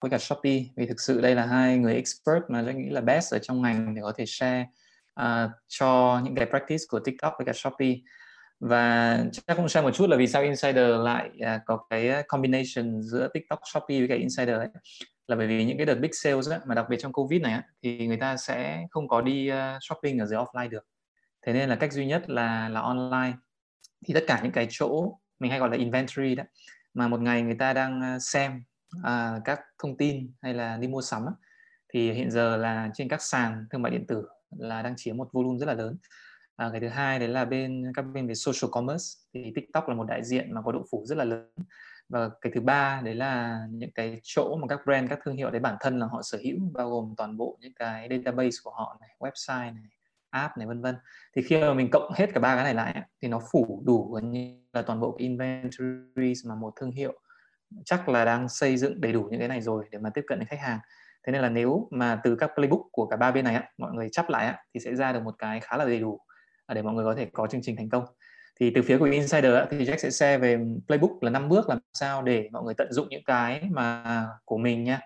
với 0.00 0.10
cả 0.10 0.18
Shopee. 0.18 0.60
Vì 0.76 0.86
thực 0.86 1.00
sự 1.00 1.20
đây 1.20 1.34
là 1.34 1.46
hai 1.46 1.78
người 1.78 1.94
expert 1.94 2.42
mà 2.48 2.62
tôi 2.64 2.74
nghĩ 2.74 2.90
là 2.90 3.00
best 3.00 3.34
ở 3.34 3.38
trong 3.38 3.62
ngành 3.62 3.94
để 3.94 4.02
có 4.02 4.12
thể 4.16 4.24
share 4.26 4.66
uh, 5.20 5.50
cho 5.68 6.20
những 6.24 6.34
cái 6.34 6.46
practice 6.46 6.84
của 6.88 7.00
TikTok 7.00 7.34
với 7.38 7.44
cả 7.46 7.52
Shopee. 7.52 7.94
Và 8.60 9.18
chắc 9.32 9.56
cũng 9.56 9.68
share 9.68 9.84
một 9.84 9.94
chút 9.94 10.10
là 10.10 10.16
vì 10.16 10.26
sao 10.26 10.42
Insider 10.42 11.00
lại 11.00 11.30
uh, 11.36 11.60
có 11.66 11.86
cái 11.90 12.22
combination 12.28 13.02
giữa 13.02 13.28
TikTok, 13.34 13.60
Shopee 13.72 13.98
với 13.98 14.08
cả 14.08 14.14
Insider 14.14 14.56
ấy. 14.56 14.68
Là 15.26 15.36
bởi 15.36 15.46
vì 15.46 15.64
những 15.64 15.76
cái 15.76 15.86
đợt 15.86 15.94
big 15.94 16.10
sales 16.12 16.48
ấy, 16.48 16.58
mà 16.66 16.74
đặc 16.74 16.86
biệt 16.90 16.96
trong 17.00 17.12
Covid 17.12 17.42
này 17.42 17.52
ấy, 17.52 17.62
thì 17.82 18.06
người 18.06 18.16
ta 18.16 18.36
sẽ 18.36 18.86
không 18.90 19.08
có 19.08 19.20
đi 19.20 19.50
uh, 19.52 19.56
shopping 19.80 20.18
ở 20.18 20.26
dưới 20.26 20.38
offline 20.38 20.68
được. 20.68 20.86
Thế 21.46 21.52
nên 21.52 21.68
là 21.68 21.76
cách 21.76 21.92
duy 21.92 22.06
nhất 22.06 22.30
là 22.30 22.68
là 22.68 22.80
online. 22.80 23.32
Thì 24.06 24.14
tất 24.14 24.24
cả 24.26 24.40
những 24.42 24.52
cái 24.52 24.66
chỗ 24.70 25.18
mình 25.38 25.50
hay 25.50 25.60
gọi 25.60 25.70
là 25.70 25.76
inventory 25.76 26.34
đó 26.34 26.44
mà 26.94 27.08
một 27.08 27.20
ngày 27.20 27.42
người 27.42 27.56
ta 27.58 27.72
đang 27.72 28.20
xem 28.20 28.62
à, 29.02 29.40
các 29.44 29.60
thông 29.78 29.96
tin 29.96 30.30
hay 30.42 30.54
là 30.54 30.76
đi 30.76 30.88
mua 30.88 31.02
sắm 31.02 31.26
thì 31.92 32.12
hiện 32.12 32.30
giờ 32.30 32.56
là 32.56 32.90
trên 32.94 33.08
các 33.08 33.22
sàn 33.22 33.66
thương 33.70 33.82
mại 33.82 33.92
điện 33.92 34.06
tử 34.08 34.28
là 34.58 34.82
đang 34.82 34.94
chiếm 34.96 35.16
một 35.16 35.28
volume 35.32 35.58
rất 35.58 35.66
là 35.66 35.74
lớn. 35.74 35.96
À, 36.56 36.68
cái 36.72 36.80
thứ 36.80 36.88
hai 36.88 37.18
đấy 37.18 37.28
là 37.28 37.44
bên 37.44 37.92
các 37.94 38.02
bên 38.02 38.26
về 38.26 38.34
social 38.34 38.70
commerce 38.72 39.04
thì 39.34 39.52
tiktok 39.54 39.88
là 39.88 39.94
một 39.94 40.04
đại 40.04 40.24
diện 40.24 40.54
mà 40.54 40.62
có 40.62 40.72
độ 40.72 40.84
phủ 40.90 41.04
rất 41.06 41.18
là 41.18 41.24
lớn. 41.24 41.50
Và 42.08 42.28
cái 42.40 42.52
thứ 42.54 42.60
ba 42.60 43.00
đấy 43.04 43.14
là 43.14 43.60
những 43.70 43.90
cái 43.94 44.20
chỗ 44.22 44.56
mà 44.56 44.66
các 44.68 44.80
brand 44.84 45.10
các 45.10 45.18
thương 45.24 45.36
hiệu 45.36 45.50
đấy 45.50 45.60
bản 45.60 45.76
thân 45.80 45.98
là 45.98 46.06
họ 46.06 46.22
sở 46.22 46.38
hữu 46.44 46.58
bao 46.72 46.90
gồm 46.90 47.14
toàn 47.16 47.36
bộ 47.36 47.58
những 47.60 47.74
cái 47.74 48.08
database 48.10 48.56
của 48.64 48.70
họ 48.70 48.96
này 49.00 49.10
website 49.18 49.74
này 49.74 49.84
app 50.30 50.58
này 50.58 50.66
vân 50.66 50.80
vân. 50.80 50.96
Thì 51.36 51.42
khi 51.42 51.60
mà 51.60 51.74
mình 51.74 51.88
cộng 51.92 52.12
hết 52.14 52.26
cả 52.34 52.40
ba 52.40 52.54
cái 52.54 52.64
này 52.64 52.74
lại 52.74 53.02
thì 53.22 53.28
nó 53.28 53.40
phủ 53.52 53.82
đủ 53.86 54.12
gần 54.12 54.30
như 54.30 54.56
là 54.72 54.82
toàn 54.82 55.00
bộ 55.00 55.16
cái 55.18 55.28
mà 56.44 56.54
một 56.54 56.72
thương 56.76 56.90
hiệu 56.90 57.20
chắc 57.84 58.08
là 58.08 58.24
đang 58.24 58.48
xây 58.48 58.76
dựng 58.76 59.00
đầy 59.00 59.12
đủ 59.12 59.28
những 59.30 59.38
cái 59.38 59.48
này 59.48 59.60
rồi 59.60 59.84
để 59.90 59.98
mà 59.98 60.10
tiếp 60.10 60.24
cận 60.26 60.38
đến 60.38 60.48
khách 60.48 60.60
hàng. 60.60 60.78
Thế 61.26 61.32
nên 61.32 61.42
là 61.42 61.48
nếu 61.48 61.88
mà 61.90 62.20
từ 62.24 62.36
các 62.36 62.50
playbook 62.54 62.80
của 62.92 63.06
cả 63.06 63.16
ba 63.16 63.30
bên 63.30 63.44
này 63.44 63.62
mọi 63.78 63.92
người 63.92 64.08
chắp 64.12 64.28
lại 64.28 64.54
thì 64.74 64.80
sẽ 64.80 64.94
ra 64.94 65.12
được 65.12 65.22
một 65.22 65.34
cái 65.38 65.60
khá 65.60 65.76
là 65.76 65.84
đầy 65.84 66.00
đủ 66.00 66.20
à, 66.66 66.74
để 66.74 66.82
mọi 66.82 66.94
người 66.94 67.04
có 67.04 67.14
thể 67.14 67.26
có 67.32 67.46
chương 67.46 67.62
trình 67.62 67.76
thành 67.76 67.88
công. 67.88 68.04
Thì 68.60 68.70
từ 68.74 68.82
phía 68.82 68.98
của 68.98 69.04
Insider 69.04 69.54
thì 69.70 69.84
Jack 69.84 69.96
sẽ 69.96 70.10
share 70.10 70.38
về 70.38 70.58
playbook 70.86 71.22
là 71.22 71.30
năm 71.30 71.48
bước 71.48 71.68
làm 71.68 71.78
sao 71.94 72.22
để 72.22 72.48
mọi 72.52 72.62
người 72.62 72.74
tận 72.74 72.92
dụng 72.92 73.08
những 73.08 73.24
cái 73.24 73.62
mà 73.70 74.26
của 74.44 74.58
mình 74.58 74.84
nha 74.84 75.00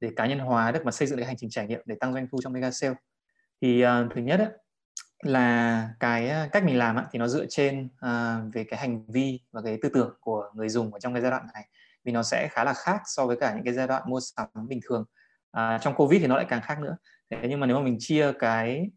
để 0.00 0.10
cá 0.16 0.26
nhân 0.26 0.38
hóa 0.38 0.72
được 0.72 0.84
mà 0.84 0.90
xây 0.90 1.08
dựng 1.08 1.18
cái 1.18 1.26
hành 1.26 1.36
trình 1.36 1.50
trải 1.50 1.66
nghiệm 1.66 1.80
để 1.84 1.96
tăng 2.00 2.14
doanh 2.14 2.26
thu 2.32 2.38
trong 2.42 2.52
mega 2.52 2.70
sale. 2.70 2.94
Thì 3.62 3.84
uh, 3.84 3.88
thứ 4.14 4.20
nhất 4.20 4.40
ấy, 4.40 4.48
là 5.22 5.88
cái 6.00 6.28
ờ, 6.28 6.48
cách 6.52 6.64
mình 6.64 6.78
làm 6.78 6.96
ấy, 6.96 7.04
thì 7.12 7.18
nó 7.18 7.28
dựa 7.28 7.46
trên 7.48 7.84
uh, 7.84 8.54
về 8.54 8.64
cái 8.64 8.80
hành 8.80 9.06
vi 9.06 9.40
và 9.52 9.60
cái 9.64 9.78
tư 9.82 9.88
tưởng 9.94 10.16
của 10.20 10.50
người 10.54 10.68
dùng 10.68 10.94
ở 10.94 11.00
trong 11.00 11.14
cái 11.14 11.22
giai 11.22 11.30
đoạn 11.30 11.46
này 11.54 11.68
vì 12.06 12.12
nó 12.12 12.22
sẽ 12.22 12.48
khá 12.48 12.64
là 12.64 12.72
khác 12.72 13.02
so 13.04 13.26
với 13.26 13.36
cả 13.40 13.54
những 13.54 13.64
cái 13.64 13.74
giai 13.74 13.86
đoạn 13.86 14.02
mua 14.06 14.20
sắm 14.20 14.48
bình 14.68 14.80
thường. 14.84 15.04
À, 15.50 15.78
trong 15.82 15.94
covid 15.94 16.20
thì 16.20 16.26
nó 16.26 16.36
lại 16.36 16.46
càng 16.48 16.62
khác 16.62 16.80
nữa. 16.80 16.96
Thế 17.30 17.48
nhưng 17.48 17.60
mà 17.60 17.66
nếu 17.66 17.76
mà 17.76 17.82
mình 17.82 17.96
chia 17.98 18.32
cái 18.38 18.90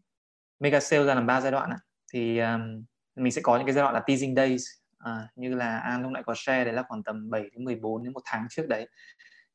mega 0.60 0.80
sale 0.80 1.04
ra 1.04 1.14
làm 1.14 1.26
ba 1.26 1.40
giai 1.40 1.52
đoạn 1.52 1.70
thì 2.12 2.38
um, 2.38 2.84
mình 3.16 3.32
sẽ 3.32 3.42
có 3.44 3.56
những 3.56 3.66
cái 3.66 3.74
giai 3.74 3.82
đoạn 3.82 3.94
là 3.94 4.00
teasing 4.00 4.34
days 4.34 4.62
à, 4.98 5.28
như 5.36 5.54
là 5.54 5.78
an 5.78 6.02
lúc 6.02 6.12
nãy 6.12 6.22
có 6.26 6.34
share 6.36 6.64
đấy 6.64 6.74
là 6.74 6.82
khoảng 6.88 7.02
tầm 7.02 7.30
7 7.30 7.42
đến 7.42 7.64
14 7.64 8.04
đến 8.04 8.12
một 8.12 8.22
tháng 8.24 8.46
trước 8.50 8.68
đấy. 8.68 8.88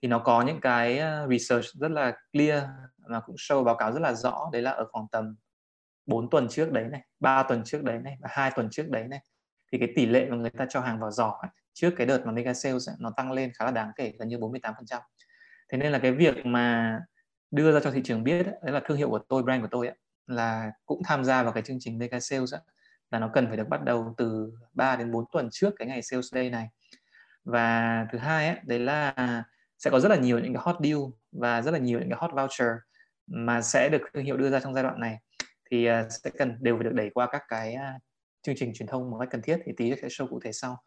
Thì 0.02 0.08
nó 0.08 0.20
có 0.20 0.42
những 0.42 0.62
cái 0.62 1.00
ờ, 1.00 1.28
research 1.30 1.66
rất 1.74 1.92
là 1.92 2.14
clear 2.34 2.64
mà 3.08 3.20
cũng 3.20 3.36
show 3.36 3.64
báo 3.64 3.76
cáo 3.76 3.92
rất 3.92 4.00
là 4.00 4.14
rõ. 4.14 4.50
Đấy 4.54 4.62
là 4.62 4.72
ở 4.72 4.86
khoảng 4.92 5.06
tầm 5.12 5.36
4 6.06 6.30
tuần 6.30 6.48
trước 6.50 6.72
đấy 6.72 6.86
này, 6.92 7.02
3 7.20 7.44
tuần 7.44 7.64
trước 7.66 7.84
đấy 7.84 8.00
này 8.04 8.18
và 8.22 8.30
hai 8.32 8.52
tuần 8.56 8.70
trước 8.72 8.90
đấy 8.90 9.08
này 9.08 9.20
thì 9.76 9.80
cái 9.80 9.94
tỷ 9.96 10.06
lệ 10.06 10.26
mà 10.30 10.38
người 10.38 10.50
ta 10.50 10.66
cho 10.70 10.82
hàng 10.82 11.00
vào 11.00 11.12
giỏ 11.12 11.38
ấy, 11.42 11.50
trước 11.74 11.92
cái 11.98 12.08
đợt 12.08 12.26
mà 12.26 12.32
mega 12.32 12.54
sales 12.54 12.90
ấy, 12.90 12.96
nó 13.00 13.12
tăng 13.18 13.32
lên 13.32 13.52
khá 13.54 13.66
là 13.66 13.72
đáng 13.72 13.92
kể 13.96 14.14
gần 14.20 14.28
như 14.28 14.38
48% 14.38 15.00
thế 15.72 15.78
nên 15.78 15.92
là 15.92 16.00
cái 16.00 16.12
việc 16.12 16.46
mà 16.46 17.00
đưa 17.52 17.72
ra 17.74 17.80
cho 17.80 17.92
thị 17.92 18.02
trường 18.04 18.24
biết 18.24 18.46
đấy 18.46 18.74
là 18.74 18.82
thương 18.86 18.98
hiệu 18.98 19.10
của 19.10 19.20
tôi 19.30 19.44
brand 19.44 19.62
của 19.62 19.68
tôi 19.72 19.88
ấy, 19.88 19.98
là 20.28 20.72
cũng 20.86 21.02
tham 21.04 21.24
gia 21.24 21.44
vào 21.44 21.52
cái 21.52 21.64
chương 21.64 21.78
trình 21.80 21.98
mega 21.98 22.20
sales 22.20 22.54
ấy, 22.54 22.62
là 23.12 23.20
nó 23.20 23.30
cần 23.34 23.48
phải 23.48 23.58
được 23.58 23.70
bắt 23.70 23.84
đầu 23.84 24.14
từ 24.18 24.52
3 24.74 24.96
đến 24.96 25.12
4 25.12 25.26
tuần 25.32 25.50
trước 25.52 25.74
cái 25.78 25.88
ngày 25.88 26.02
sales 26.02 26.34
day 26.34 26.50
này. 26.50 26.70
Và 27.44 28.08
thứ 28.12 28.18
hai 28.18 28.48
ấy, 28.48 28.58
đấy 28.64 28.80
là 28.80 29.14
sẽ 29.78 29.92
có 29.92 30.00
rất 30.00 30.10
là 30.10 30.16
nhiều 30.16 30.40
những 30.40 30.54
cái 30.54 30.64
hot 30.66 30.76
deal 30.84 30.98
và 31.32 31.62
rất 31.62 31.72
là 31.72 31.80
nhiều 31.80 32.00
những 32.00 32.10
cái 32.10 32.18
hot 32.22 32.32
voucher 32.34 32.70
mà 33.28 33.62
sẽ 33.62 33.90
được 33.90 34.02
thương 34.14 34.26
hiệu 34.26 34.38
đưa 34.38 34.50
ra 34.50 34.60
trong 34.60 34.74
giai 34.74 34.84
đoạn 34.84 35.00
này. 35.00 35.20
Thì 35.72 35.90
uh, 35.90 35.94
sẽ 36.10 36.32
cần 36.38 36.58
đều 36.60 36.76
phải 36.76 36.84
được 36.84 36.94
đẩy 36.94 37.10
qua 37.10 37.28
các 37.32 37.44
cái 37.48 37.76
uh, 37.76 38.02
chương 38.46 38.56
trình 38.56 38.74
truyền 38.74 38.88
thông 38.88 39.12
một 39.12 39.18
cách 39.20 39.30
cần 39.32 39.42
thiết 39.42 39.58
thì 39.66 39.72
tí 39.78 39.94
sẽ 40.02 40.08
show 40.08 40.28
cụ 40.28 40.40
thể 40.44 40.52
sau. 40.52 40.78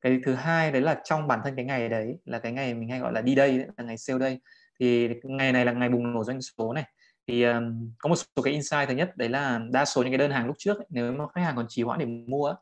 Cái 0.00 0.20
thứ 0.24 0.34
hai 0.34 0.72
đấy 0.72 0.82
là 0.82 1.00
trong 1.04 1.28
bản 1.28 1.40
thân 1.44 1.56
cái 1.56 1.64
ngày 1.64 1.88
đấy 1.88 2.18
là 2.24 2.38
cái 2.38 2.52
ngày 2.52 2.74
mình 2.74 2.88
hay 2.88 3.00
gọi 3.00 3.12
là 3.12 3.22
đi 3.22 3.34
đây 3.34 3.58
là 3.58 3.84
ngày 3.84 3.96
sale 3.96 4.18
đây 4.18 4.40
thì 4.80 5.08
ngày 5.22 5.52
này 5.52 5.64
là 5.64 5.72
ngày 5.72 5.88
bùng 5.88 6.12
nổ 6.12 6.24
doanh 6.24 6.42
số 6.42 6.72
này. 6.72 6.84
Thì 7.28 7.42
um, 7.42 7.90
có 7.98 8.08
một 8.08 8.16
số 8.16 8.42
cái 8.42 8.52
insight 8.52 8.88
thứ 8.88 8.94
nhất 8.94 9.16
đấy 9.16 9.28
là 9.28 9.60
đa 9.70 9.84
số 9.84 10.02
những 10.02 10.12
cái 10.12 10.18
đơn 10.18 10.30
hàng 10.30 10.46
lúc 10.46 10.56
trước 10.58 10.78
ấy, 10.78 10.86
nếu 10.90 11.12
mà 11.12 11.24
khách 11.34 11.42
hàng 11.42 11.56
còn 11.56 11.66
trì 11.68 11.82
hoãn 11.82 11.98
để 11.98 12.06
mua 12.06 12.54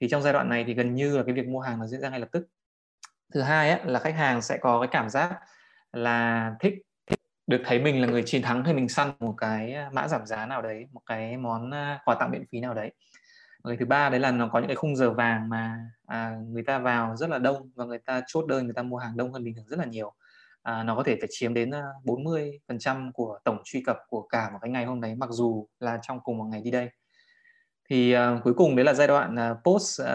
thì 0.00 0.08
trong 0.08 0.22
giai 0.22 0.32
đoạn 0.32 0.48
này 0.48 0.64
thì 0.66 0.74
gần 0.74 0.94
như 0.94 1.16
là 1.16 1.22
cái 1.22 1.34
việc 1.34 1.46
mua 1.46 1.60
hàng 1.60 1.78
nó 1.78 1.86
diễn 1.86 2.00
ra 2.00 2.08
ngay 2.10 2.20
lập 2.20 2.28
tức. 2.32 2.48
Thứ 3.34 3.40
hai 3.40 3.70
ấy, 3.70 3.80
là 3.84 3.98
khách 3.98 4.14
hàng 4.14 4.42
sẽ 4.42 4.58
có 4.58 4.80
cái 4.80 4.88
cảm 4.92 5.10
giác 5.10 5.38
là 5.92 6.52
thích 6.60 6.74
được 7.46 7.62
thấy 7.64 7.78
mình 7.78 8.00
là 8.00 8.06
người 8.06 8.22
chiến 8.26 8.42
thắng 8.42 8.64
hay 8.64 8.74
mình 8.74 8.88
săn 8.88 9.12
một 9.18 9.34
cái 9.38 9.72
à, 9.74 9.90
mã 9.92 10.08
giảm 10.08 10.26
giá 10.26 10.46
nào 10.46 10.62
đấy 10.62 10.86
một 10.92 11.00
cái 11.06 11.36
món 11.36 11.70
à, 11.70 12.00
quà 12.04 12.16
tặng 12.20 12.30
miễn 12.30 12.44
phí 12.52 12.60
nào 12.60 12.74
đấy 12.74 12.92
cái 13.64 13.76
thứ 13.76 13.86
ba 13.86 14.10
đấy 14.10 14.20
là 14.20 14.30
nó 14.30 14.48
có 14.48 14.58
những 14.58 14.68
cái 14.68 14.76
khung 14.76 14.96
giờ 14.96 15.10
vàng 15.10 15.48
mà 15.48 15.78
à, 16.06 16.36
người 16.48 16.62
ta 16.62 16.78
vào 16.78 17.16
rất 17.16 17.30
là 17.30 17.38
đông 17.38 17.70
và 17.74 17.84
người 17.84 17.98
ta 17.98 18.22
chốt 18.26 18.46
đơn 18.46 18.64
người 18.64 18.74
ta 18.74 18.82
mua 18.82 18.96
hàng 18.96 19.16
đông 19.16 19.32
hơn 19.32 19.44
bình 19.44 19.54
thường 19.54 19.66
rất 19.68 19.78
là 19.78 19.84
nhiều. 19.84 20.12
À, 20.62 20.82
nó 20.82 20.96
có 20.96 21.02
thể 21.02 21.16
phải 21.20 21.28
chiếm 21.30 21.54
đến 21.54 21.70
à, 21.70 21.82
40 22.04 22.60
phần 22.68 22.78
trăm 22.78 23.12
của 23.12 23.38
tổng 23.44 23.58
truy 23.64 23.82
cập 23.86 23.98
của 24.08 24.22
cả 24.22 24.50
một 24.52 24.58
cái 24.62 24.70
ngày 24.70 24.84
hôm 24.84 25.00
đấy 25.00 25.14
mặc 25.14 25.30
dù 25.30 25.66
là 25.80 25.98
trong 26.02 26.20
cùng 26.24 26.38
một 26.38 26.44
ngày 26.44 26.60
đi 26.64 26.70
đây. 26.70 26.90
Thì 27.90 28.16
uh, 28.16 28.20
cuối 28.44 28.54
cùng 28.54 28.76
đấy 28.76 28.84
là 28.84 28.94
giai 28.94 29.08
đoạn 29.08 29.34
uh, 29.34 29.58
post 29.64 30.02
uh, 30.02 30.08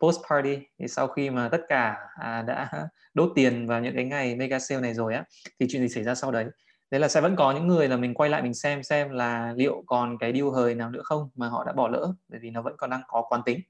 post 0.00 0.18
party. 0.30 0.58
Thì 0.78 0.88
sau 0.88 1.06
khi 1.06 1.30
mà 1.30 1.48
tất 1.48 1.60
cả 1.68 1.96
uh, 2.20 2.46
đã 2.46 2.70
đốt 3.14 3.32
tiền 3.34 3.66
vào 3.66 3.80
những 3.80 3.94
cái 3.94 4.04
ngày 4.04 4.36
mega 4.36 4.58
sale 4.58 4.80
này 4.80 4.94
rồi 4.94 5.14
á 5.14 5.24
thì 5.60 5.66
chuyện 5.70 5.82
gì 5.82 5.88
xảy 5.88 6.04
ra 6.04 6.14
sau 6.14 6.32
đấy? 6.32 6.46
Đấy 6.94 7.00
là 7.00 7.08
sẽ 7.08 7.20
vẫn 7.20 7.36
có 7.36 7.52
những 7.52 7.66
người 7.66 7.88
là 7.88 7.96
mình 7.96 8.14
quay 8.14 8.30
lại 8.30 8.42
mình 8.42 8.54
xem 8.54 8.82
xem 8.82 9.10
là 9.10 9.52
liệu 9.56 9.82
còn 9.86 10.18
cái 10.18 10.32
điều 10.32 10.50
hời 10.50 10.74
nào 10.74 10.90
nữa 10.90 11.00
không 11.04 11.30
mà 11.34 11.48
họ 11.48 11.64
đã 11.64 11.72
bỏ 11.72 11.88
lỡ 11.88 12.12
bởi 12.28 12.40
vì 12.40 12.50
nó 12.50 12.62
vẫn 12.62 12.74
còn 12.78 12.90
đang 12.90 13.02
có 13.08 13.22
quán 13.28 13.42
tính. 13.44 13.60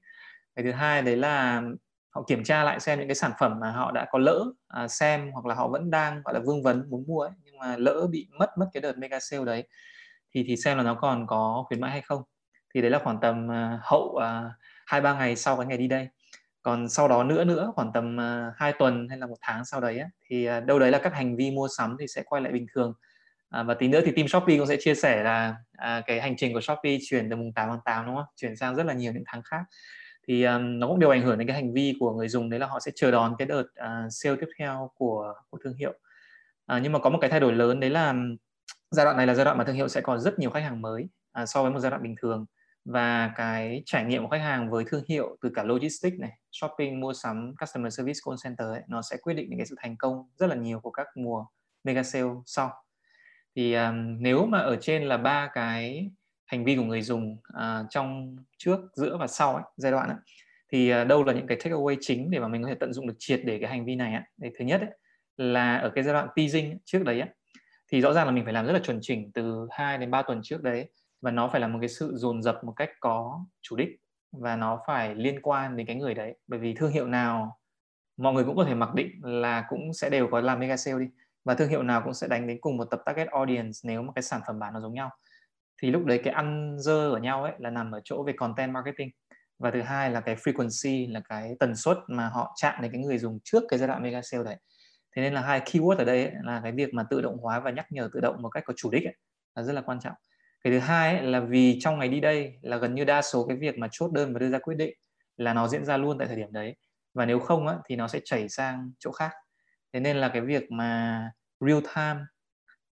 Cái 0.55 0.65
thứ 0.65 0.71
hai 0.71 1.01
đấy 1.01 1.15
là 1.15 1.63
họ 2.09 2.23
kiểm 2.27 2.43
tra 2.43 2.63
lại 2.63 2.79
xem 2.79 2.99
những 2.99 3.07
cái 3.07 3.15
sản 3.15 3.31
phẩm 3.39 3.59
mà 3.59 3.71
họ 3.71 3.91
đã 3.91 4.05
có 4.11 4.19
lỡ 4.19 4.45
à, 4.67 4.87
xem 4.87 5.31
hoặc 5.31 5.45
là 5.45 5.55
họ 5.55 5.67
vẫn 5.67 5.91
đang 5.91 6.21
gọi 6.25 6.33
là 6.33 6.39
vương 6.39 6.63
vấn 6.63 6.89
muốn 6.89 7.03
mua 7.07 7.21
ấy, 7.21 7.31
nhưng 7.43 7.57
mà 7.57 7.75
lỡ 7.77 8.07
bị 8.11 8.27
mất 8.39 8.57
mất 8.57 8.69
cái 8.73 8.81
đợt 8.81 8.97
mega 8.97 9.19
sale 9.19 9.45
đấy 9.45 9.67
thì 10.33 10.43
thì 10.47 10.57
xem 10.57 10.77
là 10.77 10.83
nó 10.83 10.95
còn 10.95 11.27
có 11.27 11.63
khuyến 11.67 11.81
mãi 11.81 11.91
hay 11.91 12.01
không. 12.01 12.21
Thì 12.73 12.81
đấy 12.81 12.91
là 12.91 12.99
khoảng 13.03 13.19
tầm 13.21 13.47
uh, 13.47 13.79
hậu 13.83 14.15
à, 14.15 14.53
hai 14.85 14.99
uh, 14.99 15.03
ba 15.03 15.13
ngày 15.13 15.35
sau 15.35 15.57
cái 15.57 15.65
ngày 15.65 15.77
đi 15.77 15.87
đây. 15.87 16.07
Còn 16.61 16.89
sau 16.89 17.07
đó 17.07 17.23
nữa 17.23 17.43
nữa 17.43 17.71
khoảng 17.75 17.91
tầm 17.93 18.17
uh, 18.69 18.75
tuần 18.79 19.07
hay 19.09 19.17
là 19.17 19.27
một 19.27 19.37
tháng 19.41 19.65
sau 19.65 19.81
đấy 19.81 19.99
á, 19.99 20.07
thì 20.29 20.49
uh, 20.49 20.65
đâu 20.65 20.79
đấy 20.79 20.91
là 20.91 20.99
các 21.03 21.13
hành 21.13 21.35
vi 21.35 21.51
mua 21.51 21.67
sắm 21.77 21.97
thì 21.99 22.07
sẽ 22.07 22.23
quay 22.25 22.41
lại 22.41 22.51
bình 22.51 22.65
thường 22.75 22.93
à, 23.49 23.63
và 23.63 23.73
tí 23.73 23.87
nữa 23.87 24.01
thì 24.05 24.11
team 24.11 24.27
Shopee 24.27 24.57
cũng 24.57 24.67
sẽ 24.67 24.77
chia 24.79 24.95
sẻ 24.95 25.23
là 25.23 25.55
à, 25.71 26.01
cái 26.07 26.21
hành 26.21 26.37
trình 26.37 26.53
của 26.53 26.61
Shopee 26.61 26.97
chuyển 27.07 27.29
từ 27.29 27.35
mùng 27.35 27.53
8 27.53 27.69
tháng 27.69 27.79
8 27.85 28.05
đúng 28.05 28.15
không? 28.15 28.25
Chuyển 28.35 28.55
sang 28.55 28.75
rất 28.75 28.85
là 28.85 28.93
nhiều 28.93 29.13
những 29.13 29.23
tháng 29.25 29.41
khác. 29.43 29.63
Thì 30.27 30.43
um, 30.43 30.79
nó 30.79 30.87
cũng 30.87 30.99
đều 30.99 31.09
ảnh 31.09 31.21
hưởng 31.21 31.37
đến 31.37 31.47
cái 31.47 31.55
hành 31.55 31.73
vi 31.73 31.93
của 31.99 32.13
người 32.13 32.27
dùng 32.27 32.49
đấy 32.49 32.59
là 32.59 32.67
họ 32.67 32.79
sẽ 32.79 32.91
chờ 32.95 33.11
đón 33.11 33.35
cái 33.37 33.47
đợt 33.47 33.61
uh, 33.61 34.11
sale 34.11 34.35
tiếp 34.35 34.47
theo 34.59 34.91
của 34.95 35.33
của 35.49 35.57
thương 35.63 35.75
hiệu. 35.75 35.93
À, 36.65 36.79
nhưng 36.79 36.91
mà 36.91 36.99
có 36.99 37.09
một 37.09 37.17
cái 37.21 37.29
thay 37.29 37.39
đổi 37.39 37.53
lớn 37.53 37.79
đấy 37.79 37.89
là 37.89 38.13
giai 38.91 39.05
đoạn 39.05 39.17
này 39.17 39.27
là 39.27 39.33
giai 39.33 39.45
đoạn 39.45 39.57
mà 39.57 39.63
thương 39.63 39.75
hiệu 39.75 39.87
sẽ 39.87 40.01
có 40.01 40.17
rất 40.17 40.39
nhiều 40.39 40.49
khách 40.49 40.63
hàng 40.63 40.81
mới 40.81 41.09
à, 41.31 41.45
so 41.45 41.63
với 41.63 41.71
một 41.71 41.79
giai 41.79 41.91
đoạn 41.91 42.03
bình 42.03 42.15
thường. 42.21 42.45
Và 42.85 43.31
cái 43.35 43.83
trải 43.85 44.05
nghiệm 44.05 44.23
của 44.23 44.29
khách 44.29 44.41
hàng 44.41 44.69
với 44.69 44.83
thương 44.87 45.03
hiệu 45.09 45.37
từ 45.41 45.49
cả 45.55 45.63
logistics 45.63 46.19
này, 46.19 46.31
shopping, 46.51 46.99
mua 46.99 47.13
sắm, 47.13 47.55
customer 47.61 47.97
service, 47.97 48.19
call 48.25 48.37
center 48.43 48.67
ấy, 48.67 48.81
nó 48.87 49.01
sẽ 49.01 49.17
quyết 49.17 49.33
định 49.33 49.49
những 49.49 49.59
cái 49.59 49.65
sự 49.65 49.75
thành 49.79 49.97
công 49.97 50.29
rất 50.37 50.47
là 50.47 50.55
nhiều 50.55 50.79
của 50.79 50.91
các 50.91 51.07
mùa 51.15 51.45
mega 51.83 52.03
sale 52.03 52.29
sau. 52.45 52.84
Thì 53.55 53.73
um, 53.73 54.17
nếu 54.19 54.45
mà 54.45 54.59
ở 54.59 54.75
trên 54.75 55.03
là 55.03 55.17
ba 55.17 55.49
cái 55.53 56.11
hành 56.45 56.65
vi 56.65 56.75
của 56.75 56.83
người 56.83 57.01
dùng 57.01 57.37
uh, 57.57 57.85
trong 57.89 58.35
trước, 58.57 58.79
giữa 58.93 59.17
và 59.17 59.27
sau 59.27 59.55
ấy, 59.55 59.63
giai 59.77 59.91
đoạn 59.91 60.09
ấy, 60.09 60.17
thì 60.71 61.01
uh, 61.01 61.07
đâu 61.07 61.23
là 61.23 61.33
những 61.33 61.47
cái 61.47 61.57
takeaway 61.57 61.95
chính 62.01 62.31
để 62.31 62.39
mà 62.39 62.47
mình 62.47 62.63
có 62.63 62.69
thể 62.69 62.75
tận 62.79 62.93
dụng 62.93 63.07
được 63.07 63.15
triệt 63.19 63.41
để 63.45 63.59
cái 63.59 63.69
hành 63.69 63.85
vi 63.85 63.95
này 63.95 64.13
ấy. 64.13 64.23
Thì 64.43 64.49
thứ 64.59 64.65
nhất 64.65 64.81
ấy, 64.81 64.89
là 65.37 65.77
ở 65.77 65.89
cái 65.89 66.03
giai 66.03 66.13
đoạn 66.13 66.27
teasing 66.35 66.77
trước 66.85 67.03
đấy 67.03 67.19
ấy, 67.19 67.29
thì 67.91 68.01
rõ 68.01 68.13
ràng 68.13 68.25
là 68.25 68.31
mình 68.31 68.43
phải 68.43 68.53
làm 68.53 68.65
rất 68.65 68.73
là 68.73 68.79
chuẩn 68.79 68.99
chỉnh 69.01 69.31
từ 69.33 69.67
2 69.71 69.97
đến 69.97 70.11
3 70.11 70.21
tuần 70.21 70.39
trước 70.43 70.63
đấy 70.63 70.89
và 71.21 71.31
nó 71.31 71.47
phải 71.47 71.61
là 71.61 71.67
một 71.67 71.77
cái 71.81 71.89
sự 71.89 72.11
dồn 72.15 72.41
dập 72.41 72.63
một 72.63 72.73
cách 72.75 72.89
có 72.99 73.45
chủ 73.61 73.75
đích 73.75 73.89
và 74.31 74.55
nó 74.55 74.79
phải 74.87 75.15
liên 75.15 75.41
quan 75.41 75.77
đến 75.77 75.87
cái 75.87 75.95
người 75.95 76.13
đấy 76.13 76.35
bởi 76.47 76.59
vì 76.59 76.73
thương 76.73 76.91
hiệu 76.91 77.07
nào 77.07 77.59
mọi 78.17 78.33
người 78.33 78.43
cũng 78.43 78.55
có 78.55 78.63
thể 78.63 78.75
mặc 78.75 78.93
định 78.95 79.09
là 79.21 79.65
cũng 79.69 79.93
sẽ 79.93 80.09
đều 80.09 80.27
có 80.27 80.41
làm 80.41 80.59
mega 80.59 80.77
sale 80.77 80.99
đi 80.99 81.05
và 81.45 81.53
thương 81.55 81.69
hiệu 81.69 81.83
nào 81.83 82.01
cũng 82.03 82.13
sẽ 82.13 82.27
đánh 82.27 82.47
đến 82.47 82.57
cùng 82.61 82.77
một 82.77 82.85
tập 82.91 82.99
target 83.05 83.27
audience 83.27 83.79
nếu 83.83 84.01
mà 84.01 84.11
cái 84.15 84.21
sản 84.21 84.41
phẩm 84.47 84.59
bán 84.59 84.73
nó 84.73 84.79
giống 84.79 84.93
nhau. 84.93 85.09
Thì 85.81 85.91
lúc 85.91 86.05
đấy 86.05 86.21
cái 86.23 86.33
ăn 86.33 86.75
dơ 86.79 87.11
ở 87.11 87.19
nhau 87.19 87.43
ấy 87.43 87.53
là 87.59 87.69
nằm 87.69 87.91
ở 87.91 88.01
chỗ 88.03 88.23
về 88.23 88.33
content 88.37 88.71
marketing. 88.73 89.09
Và 89.59 89.71
thứ 89.71 89.81
hai 89.81 90.11
là 90.11 90.21
cái 90.21 90.35
frequency 90.35 91.13
là 91.13 91.21
cái 91.29 91.55
tần 91.59 91.75
suất 91.75 91.97
mà 92.07 92.29
họ 92.29 92.53
chạm 92.61 92.81
đến 92.81 92.91
cái 92.91 93.01
người 93.01 93.17
dùng 93.17 93.39
trước 93.43 93.63
cái 93.69 93.79
giai 93.79 93.87
đoạn 93.87 94.03
mega 94.03 94.21
sale 94.21 94.43
đấy. 94.43 94.57
Thế 95.15 95.21
nên 95.21 95.33
là 95.33 95.41
hai 95.41 95.59
keyword 95.59 95.97
ở 95.97 96.03
đây 96.05 96.23
ấy, 96.23 96.33
là 96.43 96.59
cái 96.63 96.71
việc 96.71 96.93
mà 96.93 97.03
tự 97.09 97.21
động 97.21 97.37
hóa 97.37 97.59
và 97.59 97.71
nhắc 97.71 97.85
nhở 97.91 98.09
tự 98.13 98.19
động 98.19 98.41
một 98.41 98.49
cách 98.49 98.63
có 98.65 98.73
chủ 98.77 98.91
đích 98.91 99.03
ấy, 99.03 99.15
là 99.55 99.63
rất 99.63 99.73
là 99.73 99.81
quan 99.81 99.99
trọng. 99.99 100.13
Cái 100.63 100.73
thứ 100.73 100.79
hai 100.79 101.17
ấy, 101.17 101.27
là 101.27 101.39
vì 101.39 101.77
trong 101.81 101.99
ngày 101.99 102.09
đi 102.09 102.19
đây 102.19 102.57
là 102.61 102.77
gần 102.77 102.95
như 102.95 103.03
đa 103.03 103.21
số 103.21 103.45
cái 103.47 103.57
việc 103.57 103.77
mà 103.77 103.87
chốt 103.91 104.11
đơn 104.11 104.33
và 104.33 104.39
đưa 104.39 104.49
ra 104.49 104.59
quyết 104.59 104.75
định 104.75 104.93
là 105.37 105.53
nó 105.53 105.67
diễn 105.67 105.85
ra 105.85 105.97
luôn 105.97 106.17
tại 106.17 106.27
thời 106.27 106.37
điểm 106.37 106.53
đấy. 106.53 106.75
Và 107.13 107.25
nếu 107.25 107.39
không 107.39 107.67
á, 107.67 107.75
thì 107.85 107.95
nó 107.95 108.07
sẽ 108.07 108.19
chảy 108.25 108.49
sang 108.49 108.91
chỗ 108.99 109.11
khác 109.11 109.31
thế 109.95 110.01
nên 110.01 110.17
là 110.17 110.29
cái 110.29 110.41
việc 110.41 110.71
mà 110.71 111.31
real 111.59 111.79
time 111.95 112.25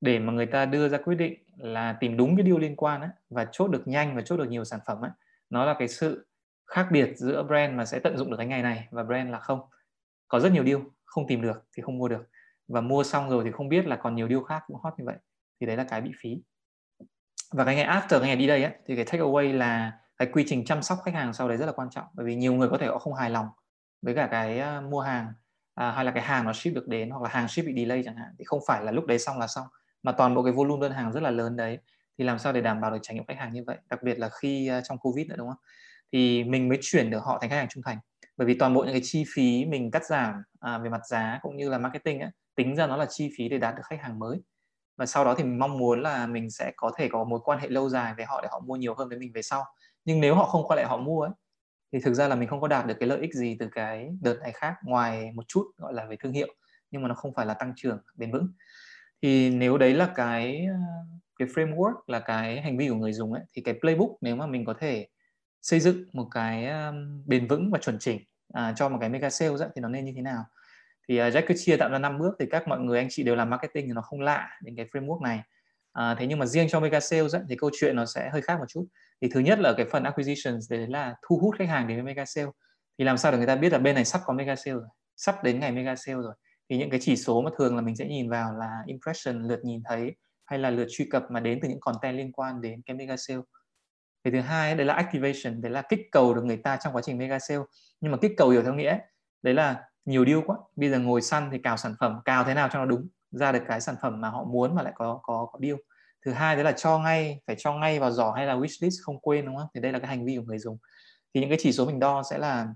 để 0.00 0.18
mà 0.18 0.32
người 0.32 0.46
ta 0.46 0.66
đưa 0.66 0.88
ra 0.88 0.98
quyết 0.98 1.14
định 1.14 1.42
là 1.56 1.96
tìm 2.00 2.16
đúng 2.16 2.36
cái 2.36 2.42
điều 2.42 2.58
liên 2.58 2.76
quan 2.76 3.00
á 3.00 3.10
và 3.30 3.46
chốt 3.52 3.68
được 3.68 3.88
nhanh 3.88 4.16
và 4.16 4.22
chốt 4.22 4.36
được 4.36 4.48
nhiều 4.48 4.64
sản 4.64 4.80
phẩm 4.86 5.02
á 5.02 5.10
nó 5.50 5.64
là 5.64 5.74
cái 5.78 5.88
sự 5.88 6.26
khác 6.66 6.88
biệt 6.90 7.12
giữa 7.16 7.42
brand 7.42 7.74
mà 7.74 7.84
sẽ 7.84 7.98
tận 7.98 8.16
dụng 8.16 8.30
được 8.30 8.36
cái 8.36 8.46
ngày 8.46 8.62
này 8.62 8.88
và 8.90 9.02
brand 9.02 9.30
là 9.30 9.38
không. 9.38 9.60
Có 10.28 10.40
rất 10.40 10.52
nhiều 10.52 10.62
điều 10.62 10.82
không 11.04 11.26
tìm 11.26 11.42
được 11.42 11.64
thì 11.76 11.82
không 11.82 11.98
mua 11.98 12.08
được. 12.08 12.28
Và 12.68 12.80
mua 12.80 13.04
xong 13.04 13.30
rồi 13.30 13.44
thì 13.44 13.50
không 13.52 13.68
biết 13.68 13.86
là 13.86 13.96
còn 13.96 14.14
nhiều 14.14 14.28
điều 14.28 14.42
khác 14.42 14.64
cũng 14.66 14.76
hot 14.82 14.94
như 14.98 15.04
vậy 15.04 15.16
thì 15.60 15.66
đấy 15.66 15.76
là 15.76 15.84
cái 15.84 16.00
bị 16.00 16.10
phí. 16.20 16.42
Và 17.52 17.64
cái 17.64 17.76
ngày 17.76 17.86
after 17.86 18.18
cái 18.18 18.28
ngày 18.28 18.36
đi 18.36 18.46
đây 18.46 18.62
ấy, 18.62 18.72
thì 18.86 18.96
cái 18.96 19.04
take 19.04 19.18
away 19.18 19.56
là 19.56 19.98
cái 20.16 20.28
quy 20.32 20.44
trình 20.46 20.64
chăm 20.64 20.82
sóc 20.82 20.98
khách 21.04 21.14
hàng 21.14 21.32
sau 21.32 21.48
đấy 21.48 21.56
rất 21.56 21.66
là 21.66 21.72
quan 21.72 21.90
trọng. 21.90 22.06
Bởi 22.14 22.26
vì 22.26 22.34
nhiều 22.34 22.54
người 22.54 22.68
có 22.68 22.78
thể 22.78 22.86
họ 22.86 22.98
không 22.98 23.14
hài 23.14 23.30
lòng 23.30 23.46
với 24.02 24.14
cả 24.14 24.28
cái 24.30 24.58
ờ, 24.58 24.80
mua 24.80 25.00
hàng 25.00 25.32
à, 25.78 25.90
hay 25.90 26.04
là 26.04 26.10
cái 26.10 26.22
hàng 26.22 26.44
nó 26.44 26.52
ship 26.52 26.70
được 26.74 26.88
đến 26.88 27.10
hoặc 27.10 27.22
là 27.22 27.28
hàng 27.28 27.48
ship 27.48 27.64
bị 27.66 27.74
delay 27.76 28.02
chẳng 28.04 28.16
hạn 28.16 28.28
thì 28.38 28.44
không 28.44 28.60
phải 28.66 28.84
là 28.84 28.92
lúc 28.92 29.06
đấy 29.06 29.18
xong 29.18 29.38
là 29.38 29.46
xong 29.46 29.66
mà 30.02 30.12
toàn 30.12 30.34
bộ 30.34 30.42
cái 30.42 30.52
volume 30.52 30.80
đơn 30.80 30.92
hàng 30.92 31.12
rất 31.12 31.22
là 31.22 31.30
lớn 31.30 31.56
đấy. 31.56 31.78
Thì 32.18 32.24
làm 32.24 32.38
sao 32.38 32.52
để 32.52 32.60
đảm 32.60 32.80
bảo 32.80 32.90
được 32.90 32.98
trải 33.02 33.14
nghiệm 33.14 33.26
khách 33.26 33.38
hàng 33.38 33.52
như 33.52 33.64
vậy? 33.66 33.76
Đặc 33.90 34.02
biệt 34.02 34.18
là 34.18 34.28
khi 34.28 34.70
uh, 34.78 34.84
trong 34.88 34.98
covid 34.98 35.26
nữa 35.26 35.34
đúng 35.38 35.48
không? 35.48 35.56
Thì 36.12 36.44
mình 36.44 36.68
mới 36.68 36.78
chuyển 36.80 37.10
được 37.10 37.22
họ 37.24 37.38
thành 37.40 37.50
khách 37.50 37.56
hàng 37.56 37.68
trung 37.70 37.82
thành. 37.86 37.98
Bởi 38.36 38.46
vì 38.46 38.54
toàn 38.54 38.74
bộ 38.74 38.82
những 38.82 38.92
cái 38.92 39.00
chi 39.04 39.24
phí 39.34 39.64
mình 39.64 39.90
cắt 39.90 40.06
giảm 40.06 40.34
à, 40.60 40.78
về 40.78 40.90
mặt 40.90 41.06
giá 41.06 41.38
cũng 41.42 41.56
như 41.56 41.68
là 41.68 41.78
marketing 41.78 42.20
ấy, 42.20 42.30
tính 42.54 42.76
ra 42.76 42.86
nó 42.86 42.96
là 42.96 43.06
chi 43.10 43.30
phí 43.38 43.48
để 43.48 43.58
đạt 43.58 43.74
được 43.76 43.82
khách 43.84 44.00
hàng 44.02 44.18
mới. 44.18 44.42
Và 44.96 45.06
sau 45.06 45.24
đó 45.24 45.34
thì 45.38 45.44
mình 45.44 45.58
mong 45.58 45.78
muốn 45.78 46.02
là 46.02 46.26
mình 46.26 46.50
sẽ 46.50 46.72
có 46.76 46.90
thể 46.96 47.08
có 47.08 47.24
mối 47.24 47.40
quan 47.44 47.58
hệ 47.58 47.68
lâu 47.68 47.88
dài 47.88 48.14
với 48.16 48.24
họ 48.26 48.40
để 48.42 48.48
họ 48.50 48.60
mua 48.60 48.76
nhiều 48.76 48.94
hơn 48.94 49.08
với 49.08 49.18
mình 49.18 49.32
về 49.34 49.42
sau. 49.42 49.64
Nhưng 50.04 50.20
nếu 50.20 50.34
họ 50.34 50.44
không 50.44 50.66
quay 50.66 50.76
lại 50.76 50.86
họ 50.86 50.96
mua 50.96 51.22
ấy 51.22 51.30
thì 51.92 51.98
thực 52.04 52.14
ra 52.14 52.28
là 52.28 52.34
mình 52.34 52.48
không 52.48 52.60
có 52.60 52.68
đạt 52.68 52.86
được 52.86 52.94
cái 53.00 53.08
lợi 53.08 53.20
ích 53.20 53.34
gì 53.34 53.56
từ 53.60 53.68
cái 53.72 54.10
đợt 54.20 54.38
này 54.40 54.52
khác 54.52 54.74
ngoài 54.82 55.32
một 55.34 55.48
chút 55.48 55.64
gọi 55.76 55.94
là 55.94 56.06
về 56.06 56.16
thương 56.20 56.32
hiệu 56.32 56.54
nhưng 56.90 57.02
mà 57.02 57.08
nó 57.08 57.14
không 57.14 57.34
phải 57.34 57.46
là 57.46 57.54
tăng 57.54 57.72
trưởng 57.76 57.98
bền 58.14 58.32
vững. 58.32 58.48
Thì 59.22 59.50
nếu 59.50 59.78
đấy 59.78 59.94
là 59.94 60.12
cái 60.14 60.66
ờ, 60.66 60.78
cái 61.38 61.48
framework 61.48 61.94
là 62.06 62.20
cái 62.20 62.60
hành 62.60 62.78
vi 62.78 62.88
của 62.88 62.94
người 62.94 63.12
dùng 63.12 63.32
ấy 63.32 63.42
thì 63.52 63.62
cái 63.62 63.74
playbook 63.80 64.10
nếu 64.20 64.36
mà 64.36 64.46
mình 64.46 64.64
có 64.64 64.74
thể 64.74 65.08
xây 65.62 65.80
dựng 65.80 66.04
một 66.12 66.28
cái 66.30 66.66
um, 66.66 67.22
bền 67.26 67.46
vững 67.46 67.70
và 67.70 67.78
chuẩn 67.78 67.98
chỉnh 67.98 68.20
à, 68.52 68.74
cho 68.76 68.88
một 68.88 68.98
cái 69.00 69.08
mega 69.08 69.30
sales 69.30 69.60
ấy, 69.60 69.68
thì 69.74 69.80
nó 69.80 69.88
nên 69.88 70.04
như 70.04 70.12
thế 70.16 70.22
nào? 70.22 70.44
Thì 71.08 71.22
uh, 71.22 71.34
Jack 71.34 71.42
cứ 71.46 71.54
chia 71.56 71.76
tạo 71.76 71.90
ra 71.90 71.98
năm 71.98 72.18
bước 72.18 72.36
thì 72.38 72.46
các 72.50 72.68
mọi 72.68 72.80
người 72.80 72.98
anh 72.98 73.08
chị 73.10 73.22
đều 73.22 73.36
làm 73.36 73.50
marketing 73.50 73.86
thì 73.86 73.92
nó 73.92 74.02
không 74.02 74.20
lạ 74.20 74.58
đến 74.62 74.76
cái 74.76 74.86
framework 74.92 75.22
này. 75.22 75.40
À, 75.92 76.14
thế 76.18 76.26
nhưng 76.26 76.38
mà 76.38 76.46
riêng 76.46 76.68
cho 76.68 76.80
mega 76.80 77.00
sales 77.00 77.34
ấy, 77.34 77.42
thì 77.48 77.56
câu 77.56 77.70
chuyện 77.80 77.96
nó 77.96 78.06
sẽ 78.06 78.30
hơi 78.32 78.42
khác 78.42 78.58
một 78.58 78.66
chút 78.68 78.86
thì 79.22 79.28
thứ 79.34 79.40
nhất 79.40 79.58
là 79.58 79.74
cái 79.76 79.86
phần 79.90 80.04
acquisitions, 80.04 80.70
đấy 80.70 80.86
là 80.86 81.14
thu 81.28 81.38
hút 81.38 81.54
khách 81.58 81.68
hàng 81.68 81.88
đến 81.88 81.96
với 81.96 82.04
mega 82.04 82.24
sale. 82.24 82.48
Thì 82.98 83.04
làm 83.04 83.18
sao 83.18 83.32
để 83.32 83.38
người 83.38 83.46
ta 83.46 83.56
biết 83.56 83.72
là 83.72 83.78
bên 83.78 83.94
này 83.94 84.04
sắp 84.04 84.20
có 84.24 84.34
mega 84.34 84.56
sale 84.56 84.74
rồi, 84.74 84.88
sắp 85.16 85.44
đến 85.44 85.60
ngày 85.60 85.72
mega 85.72 85.96
sale 85.96 86.18
rồi. 86.22 86.34
Thì 86.70 86.78
những 86.78 86.90
cái 86.90 87.00
chỉ 87.02 87.16
số 87.16 87.42
mà 87.42 87.50
thường 87.58 87.76
là 87.76 87.82
mình 87.82 87.96
sẽ 87.96 88.06
nhìn 88.06 88.30
vào 88.30 88.56
là 88.58 88.70
impression, 88.86 89.42
lượt 89.42 89.60
nhìn 89.64 89.82
thấy, 89.84 90.16
hay 90.46 90.58
là 90.58 90.70
lượt 90.70 90.86
truy 90.90 91.04
cập 91.10 91.22
mà 91.30 91.40
đến 91.40 91.58
từ 91.62 91.68
những 91.68 91.80
content 91.80 92.16
liên 92.16 92.32
quan 92.32 92.60
đến 92.60 92.82
cái 92.86 92.96
mega 92.96 93.16
sale. 93.16 93.40
Cái 94.24 94.32
thứ 94.32 94.40
hai, 94.40 94.74
đấy 94.74 94.86
là 94.86 94.94
activation, 94.94 95.60
đấy 95.60 95.72
là 95.72 95.82
kích 95.82 96.00
cầu 96.12 96.34
được 96.34 96.44
người 96.44 96.56
ta 96.56 96.76
trong 96.76 96.96
quá 96.96 97.02
trình 97.02 97.18
mega 97.18 97.38
sale. 97.38 97.60
Nhưng 98.00 98.12
mà 98.12 98.18
kích 98.22 98.32
cầu 98.36 98.50
hiểu 98.50 98.62
theo 98.62 98.74
nghĩa, 98.74 98.98
đấy 99.42 99.54
là 99.54 99.84
nhiều 100.04 100.24
deal 100.24 100.38
quá, 100.46 100.56
bây 100.76 100.90
giờ 100.90 100.98
ngồi 100.98 101.22
săn 101.22 101.48
thì 101.52 101.58
cào 101.58 101.76
sản 101.76 101.94
phẩm, 102.00 102.20
cào 102.24 102.44
thế 102.44 102.54
nào 102.54 102.68
cho 102.72 102.78
nó 102.78 102.84
đúng, 102.84 103.08
ra 103.30 103.52
được 103.52 103.62
cái 103.68 103.80
sản 103.80 103.94
phẩm 104.02 104.20
mà 104.20 104.28
họ 104.28 104.44
muốn 104.44 104.74
mà 104.74 104.82
lại 104.82 104.92
có 104.96 105.20
có 105.22 105.48
có 105.52 105.58
deal 105.62 105.76
thứ 106.28 106.34
hai 106.34 106.56
đấy 106.56 106.64
là 106.64 106.72
cho 106.72 106.98
ngay 106.98 107.40
phải 107.46 107.56
cho 107.58 107.72
ngay 107.72 108.00
vào 108.00 108.10
giỏ 108.10 108.32
hay 108.36 108.46
là 108.46 108.56
wishlist 108.56 109.02
không 109.02 109.20
quên 109.20 109.46
đúng 109.46 109.56
không? 109.56 109.66
Thì 109.74 109.80
đây 109.80 109.92
là 109.92 109.98
cái 109.98 110.08
hành 110.08 110.24
vi 110.24 110.36
của 110.36 110.42
người 110.42 110.58
dùng. 110.58 110.78
Thì 111.34 111.40
những 111.40 111.50
cái 111.50 111.58
chỉ 111.60 111.72
số 111.72 111.86
mình 111.86 111.98
đo 111.98 112.22
sẽ 112.30 112.38
là 112.38 112.68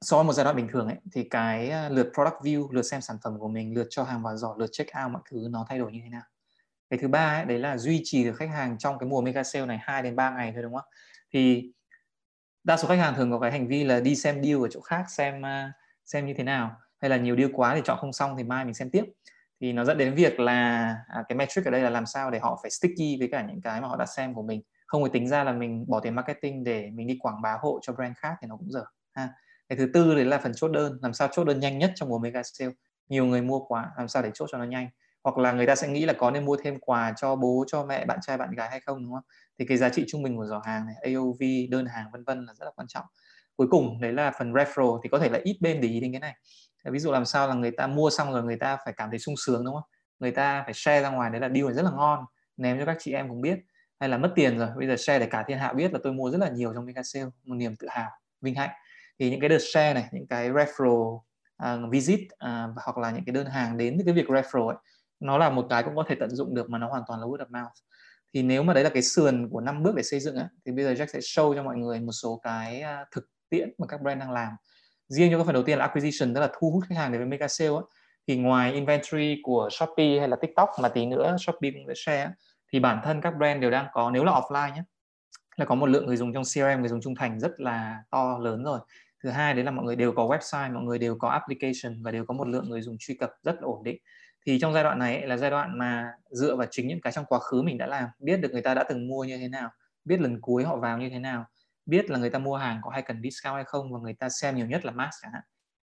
so 0.00 0.16
với 0.16 0.24
một 0.24 0.32
giai 0.32 0.44
đoạn 0.44 0.56
bình 0.56 0.68
thường 0.72 0.86
ấy 0.86 0.96
thì 1.12 1.24
cái 1.30 1.70
ờ, 1.70 1.88
lượt 1.88 2.10
product 2.14 2.36
view 2.42 2.72
lượt 2.72 2.82
xem 2.82 3.00
sản 3.00 3.16
phẩm 3.24 3.38
của 3.38 3.48
mình 3.48 3.74
lượt 3.74 3.86
cho 3.90 4.04
hàng 4.04 4.22
vào 4.22 4.36
giỏ 4.36 4.54
lượt 4.58 4.68
check 4.72 4.90
out 5.02 5.12
mọi 5.12 5.22
thứ 5.30 5.48
nó 5.50 5.66
thay 5.68 5.78
đổi 5.78 5.92
như 5.92 6.00
thế 6.04 6.08
nào. 6.08 6.22
Cái 6.90 6.98
thứ 6.98 7.08
ba 7.08 7.38
ấy, 7.38 7.44
đấy 7.44 7.58
là 7.58 7.76
duy 7.76 8.00
trì 8.04 8.24
được 8.24 8.36
khách 8.36 8.50
hàng 8.50 8.78
trong 8.78 8.98
cái 8.98 9.08
mùa 9.08 9.20
mega 9.20 9.42
sale 9.42 9.66
này 9.66 9.78
2 9.82 10.02
đến 10.02 10.16
3 10.16 10.30
ngày 10.30 10.52
thôi 10.54 10.62
đúng 10.62 10.74
không? 10.74 10.88
Thì 11.32 11.72
đa 12.64 12.76
số 12.76 12.88
khách 12.88 12.98
hàng 12.98 13.14
thường 13.14 13.30
có 13.30 13.38
cái 13.38 13.52
hành 13.52 13.68
vi 13.68 13.84
là 13.84 14.00
đi 14.00 14.16
xem 14.16 14.44
deal 14.44 14.62
ở 14.62 14.68
chỗ 14.70 14.80
khác 14.80 15.04
xem 15.10 15.42
ờ, 15.42 15.70
xem 16.04 16.26
như 16.26 16.34
thế 16.34 16.44
nào. 16.44 16.76
Hay 17.00 17.10
là 17.10 17.16
nhiều 17.16 17.36
deal 17.36 17.50
quá 17.54 17.74
thì 17.74 17.82
chọn 17.84 17.98
không 18.00 18.12
xong 18.12 18.36
thì 18.36 18.44
mai 18.44 18.64
mình 18.64 18.74
xem 18.74 18.90
tiếp 18.90 19.04
thì 19.60 19.72
nó 19.72 19.84
dẫn 19.84 19.98
đến 19.98 20.14
việc 20.14 20.40
là 20.40 20.96
à, 21.08 21.24
cái 21.28 21.36
metric 21.36 21.64
ở 21.64 21.70
đây 21.70 21.80
là 21.80 21.90
làm 21.90 22.06
sao 22.06 22.30
để 22.30 22.38
họ 22.38 22.58
phải 22.62 22.70
sticky 22.70 23.16
với 23.18 23.28
cả 23.32 23.46
những 23.48 23.60
cái 23.60 23.80
mà 23.80 23.88
họ 23.88 23.96
đã 23.96 24.06
xem 24.06 24.34
của 24.34 24.42
mình. 24.42 24.62
Không 24.86 25.02
phải 25.02 25.10
tính 25.10 25.28
ra 25.28 25.44
là 25.44 25.52
mình 25.52 25.84
bỏ 25.88 26.00
tiền 26.00 26.14
marketing 26.14 26.64
để 26.64 26.90
mình 26.90 27.06
đi 27.06 27.16
quảng 27.20 27.42
bá 27.42 27.56
hộ 27.60 27.78
cho 27.82 27.92
brand 27.92 28.16
khác 28.16 28.34
thì 28.42 28.48
nó 28.48 28.56
cũng 28.56 28.72
dở 28.72 28.84
ha. 29.12 29.28
Cái 29.68 29.78
thứ 29.78 29.90
tư 29.94 30.14
đấy 30.14 30.24
là 30.24 30.38
phần 30.38 30.52
chốt 30.54 30.68
đơn 30.68 30.98
làm 31.02 31.12
sao 31.12 31.28
chốt 31.32 31.44
đơn 31.44 31.60
nhanh 31.60 31.78
nhất 31.78 31.92
trong 31.94 32.08
mùa 32.08 32.18
mega 32.18 32.42
sale. 32.42 32.72
Nhiều 33.08 33.26
người 33.26 33.42
mua 33.42 33.60
quá 33.60 33.90
làm 33.96 34.08
sao 34.08 34.22
để 34.22 34.30
chốt 34.34 34.48
cho 34.52 34.58
nó 34.58 34.64
nhanh? 34.64 34.88
Hoặc 35.24 35.38
là 35.38 35.52
người 35.52 35.66
ta 35.66 35.74
sẽ 35.74 35.88
nghĩ 35.88 36.04
là 36.04 36.12
có 36.12 36.30
nên 36.30 36.44
mua 36.44 36.56
thêm 36.62 36.78
quà 36.80 37.12
cho 37.16 37.36
bố 37.36 37.64
cho 37.66 37.84
mẹ 37.84 38.04
bạn 38.04 38.18
trai 38.22 38.38
bạn 38.38 38.50
gái 38.50 38.68
hay 38.70 38.80
không 38.80 39.02
đúng 39.02 39.12
không? 39.12 39.24
Thì 39.58 39.64
cái 39.68 39.76
giá 39.78 39.88
trị 39.88 40.04
trung 40.08 40.22
bình 40.22 40.36
của 40.36 40.46
giỏ 40.46 40.62
hàng 40.64 40.86
này 40.86 40.94
AOV 41.02 41.42
đơn 41.70 41.86
hàng 41.86 42.06
vân 42.12 42.24
vân 42.24 42.46
là 42.46 42.54
rất 42.54 42.64
là 42.64 42.70
quan 42.76 42.88
trọng. 42.88 43.04
Cuối 43.56 43.66
cùng 43.70 44.00
đấy 44.00 44.12
là 44.12 44.30
phần 44.38 44.52
referral 44.52 45.00
thì 45.02 45.08
có 45.08 45.18
thể 45.18 45.28
là 45.28 45.38
ít 45.44 45.58
bên 45.60 45.80
để 45.80 45.88
ý 45.88 46.00
đến 46.00 46.12
cái 46.12 46.20
này 46.20 46.34
ví 46.84 46.98
dụ 46.98 47.12
làm 47.12 47.24
sao 47.24 47.48
là 47.48 47.54
người 47.54 47.70
ta 47.70 47.86
mua 47.86 48.10
xong 48.10 48.32
rồi 48.32 48.42
người 48.42 48.56
ta 48.56 48.78
phải 48.84 48.94
cảm 48.96 49.10
thấy 49.10 49.18
sung 49.18 49.34
sướng 49.46 49.64
đúng 49.64 49.74
không? 49.74 49.84
Người 50.18 50.30
ta 50.30 50.62
phải 50.64 50.74
share 50.74 51.02
ra 51.02 51.10
ngoài 51.10 51.30
đấy 51.30 51.40
là 51.40 51.48
deal 51.48 51.64
này 51.64 51.74
rất 51.74 51.82
là 51.82 51.90
ngon 51.90 52.24
ném 52.56 52.78
cho 52.78 52.86
các 52.86 52.96
chị 53.00 53.12
em 53.12 53.28
cũng 53.28 53.40
biết. 53.40 53.58
Hay 54.00 54.08
là 54.08 54.18
mất 54.18 54.32
tiền 54.34 54.58
rồi 54.58 54.68
bây 54.76 54.86
giờ 54.86 54.96
share 54.96 55.18
để 55.18 55.26
cả 55.26 55.44
thiên 55.48 55.58
hạ 55.58 55.72
biết 55.72 55.92
là 55.92 55.98
tôi 56.02 56.12
mua 56.12 56.30
rất 56.30 56.38
là 56.38 56.48
nhiều 56.48 56.74
trong 56.74 56.86
mega 56.86 57.02
sale 57.02 57.26
một 57.44 57.54
niềm 57.54 57.76
tự 57.76 57.88
hào 57.90 58.10
vinh 58.40 58.54
hạnh. 58.54 58.70
Thì 59.18 59.30
những 59.30 59.40
cái 59.40 59.48
đợt 59.48 59.58
share 59.72 59.94
này 59.94 60.08
những 60.12 60.26
cái 60.26 60.50
referral 60.50 61.20
uh, 61.62 61.90
visit 61.90 62.20
uh, 62.20 62.74
hoặc 62.76 62.98
là 62.98 63.10
những 63.10 63.24
cái 63.24 63.32
đơn 63.32 63.46
hàng 63.46 63.76
đến 63.76 63.96
từ 63.98 64.04
cái 64.04 64.14
việc 64.14 64.26
referral 64.26 64.68
ấy, 64.68 64.76
nó 65.20 65.38
là 65.38 65.50
một 65.50 65.66
cái 65.70 65.82
cũng 65.82 65.96
có 65.96 66.04
thể 66.08 66.14
tận 66.20 66.30
dụng 66.30 66.54
được 66.54 66.70
mà 66.70 66.78
nó 66.78 66.88
hoàn 66.88 67.02
toàn 67.06 67.20
là 67.20 67.26
word 67.26 67.38
of 67.38 67.60
mouth. 67.62 67.72
Thì 68.34 68.42
nếu 68.42 68.62
mà 68.62 68.74
đấy 68.74 68.84
là 68.84 68.90
cái 68.90 69.02
sườn 69.02 69.48
của 69.50 69.60
năm 69.60 69.82
bước 69.82 69.94
để 69.96 70.02
xây 70.02 70.20
dựng 70.20 70.36
ấy, 70.36 70.46
thì 70.66 70.72
bây 70.72 70.84
giờ 70.84 70.92
Jack 70.92 71.06
sẽ 71.06 71.18
show 71.18 71.54
cho 71.54 71.62
mọi 71.62 71.76
người 71.76 72.00
một 72.00 72.12
số 72.12 72.40
cái 72.42 72.80
à, 72.80 73.04
thực 73.10 73.28
tiễn 73.48 73.72
mà 73.78 73.86
các 73.86 74.02
brand 74.02 74.20
đang 74.20 74.30
làm 74.30 74.52
riêng 75.10 75.30
cho 75.30 75.38
cái 75.38 75.44
phần 75.44 75.54
đầu 75.54 75.62
tiên 75.62 75.78
là 75.78 75.84
acquisition 75.84 76.34
tức 76.34 76.40
là 76.40 76.48
thu 76.60 76.70
hút 76.70 76.84
khách 76.88 76.96
hàng 76.96 77.12
đến 77.12 77.20
với 77.20 77.28
mega 77.28 77.48
sale 77.48 77.70
ấy, 77.70 77.82
thì 78.26 78.36
ngoài 78.36 78.72
inventory 78.72 79.40
của 79.42 79.68
Shopee 79.72 80.18
hay 80.18 80.28
là 80.28 80.36
TikTok 80.36 80.68
mà 80.80 80.88
tí 80.88 81.06
nữa 81.06 81.36
Shopee 81.40 81.70
cũng 81.70 81.84
sẽ 81.88 81.94
share 81.96 82.30
thì 82.72 82.80
bản 82.80 83.00
thân 83.04 83.20
các 83.20 83.34
brand 83.38 83.62
đều 83.62 83.70
đang 83.70 83.86
có 83.92 84.10
nếu 84.10 84.24
là 84.24 84.32
offline 84.32 84.74
nhé 84.74 84.82
là 85.56 85.64
có 85.66 85.74
một 85.74 85.86
lượng 85.86 86.06
người 86.06 86.16
dùng 86.16 86.32
trong 86.32 86.42
CRM 86.44 86.80
người 86.80 86.88
dùng 86.88 87.00
trung 87.00 87.14
thành 87.14 87.40
rất 87.40 87.60
là 87.60 88.02
to 88.10 88.38
lớn 88.38 88.64
rồi. 88.64 88.80
Thứ 89.22 89.30
hai 89.30 89.54
đấy 89.54 89.64
là 89.64 89.70
mọi 89.70 89.84
người 89.84 89.96
đều 89.96 90.12
có 90.12 90.26
website 90.26 90.74
mọi 90.74 90.82
người 90.82 90.98
đều 90.98 91.16
có 91.18 91.28
application 91.28 92.02
và 92.02 92.10
đều 92.10 92.24
có 92.24 92.34
một 92.34 92.48
lượng 92.48 92.70
người 92.70 92.82
dùng 92.82 92.96
truy 92.98 93.14
cập 93.14 93.30
rất 93.42 93.54
là 93.54 93.62
ổn 93.62 93.84
định. 93.84 93.98
Thì 94.46 94.58
trong 94.60 94.72
giai 94.72 94.84
đoạn 94.84 94.98
này 94.98 95.16
ấy, 95.16 95.26
là 95.26 95.36
giai 95.36 95.50
đoạn 95.50 95.78
mà 95.78 96.12
dựa 96.30 96.56
vào 96.56 96.66
chính 96.70 96.88
những 96.88 97.00
cái 97.00 97.12
trong 97.12 97.24
quá 97.24 97.38
khứ 97.38 97.62
mình 97.62 97.78
đã 97.78 97.86
làm 97.86 98.08
biết 98.18 98.36
được 98.36 98.52
người 98.52 98.62
ta 98.62 98.74
đã 98.74 98.84
từng 98.88 99.08
mua 99.08 99.24
như 99.24 99.38
thế 99.38 99.48
nào 99.48 99.70
biết 100.04 100.20
lần 100.20 100.40
cuối 100.40 100.64
họ 100.64 100.76
vào 100.76 100.98
như 100.98 101.08
thế 101.08 101.18
nào 101.18 101.44
biết 101.86 102.10
là 102.10 102.18
người 102.18 102.30
ta 102.30 102.38
mua 102.38 102.56
hàng 102.56 102.80
có 102.82 102.90
hay 102.90 103.02
cần 103.02 103.22
discount 103.22 103.54
hay 103.54 103.64
không 103.64 103.92
và 103.92 103.98
người 104.00 104.14
ta 104.14 104.28
xem 104.28 104.56
nhiều 104.56 104.66
nhất 104.66 104.84
là 104.84 104.92
mass 104.92 105.16
chẳng 105.22 105.32
hạn. 105.32 105.42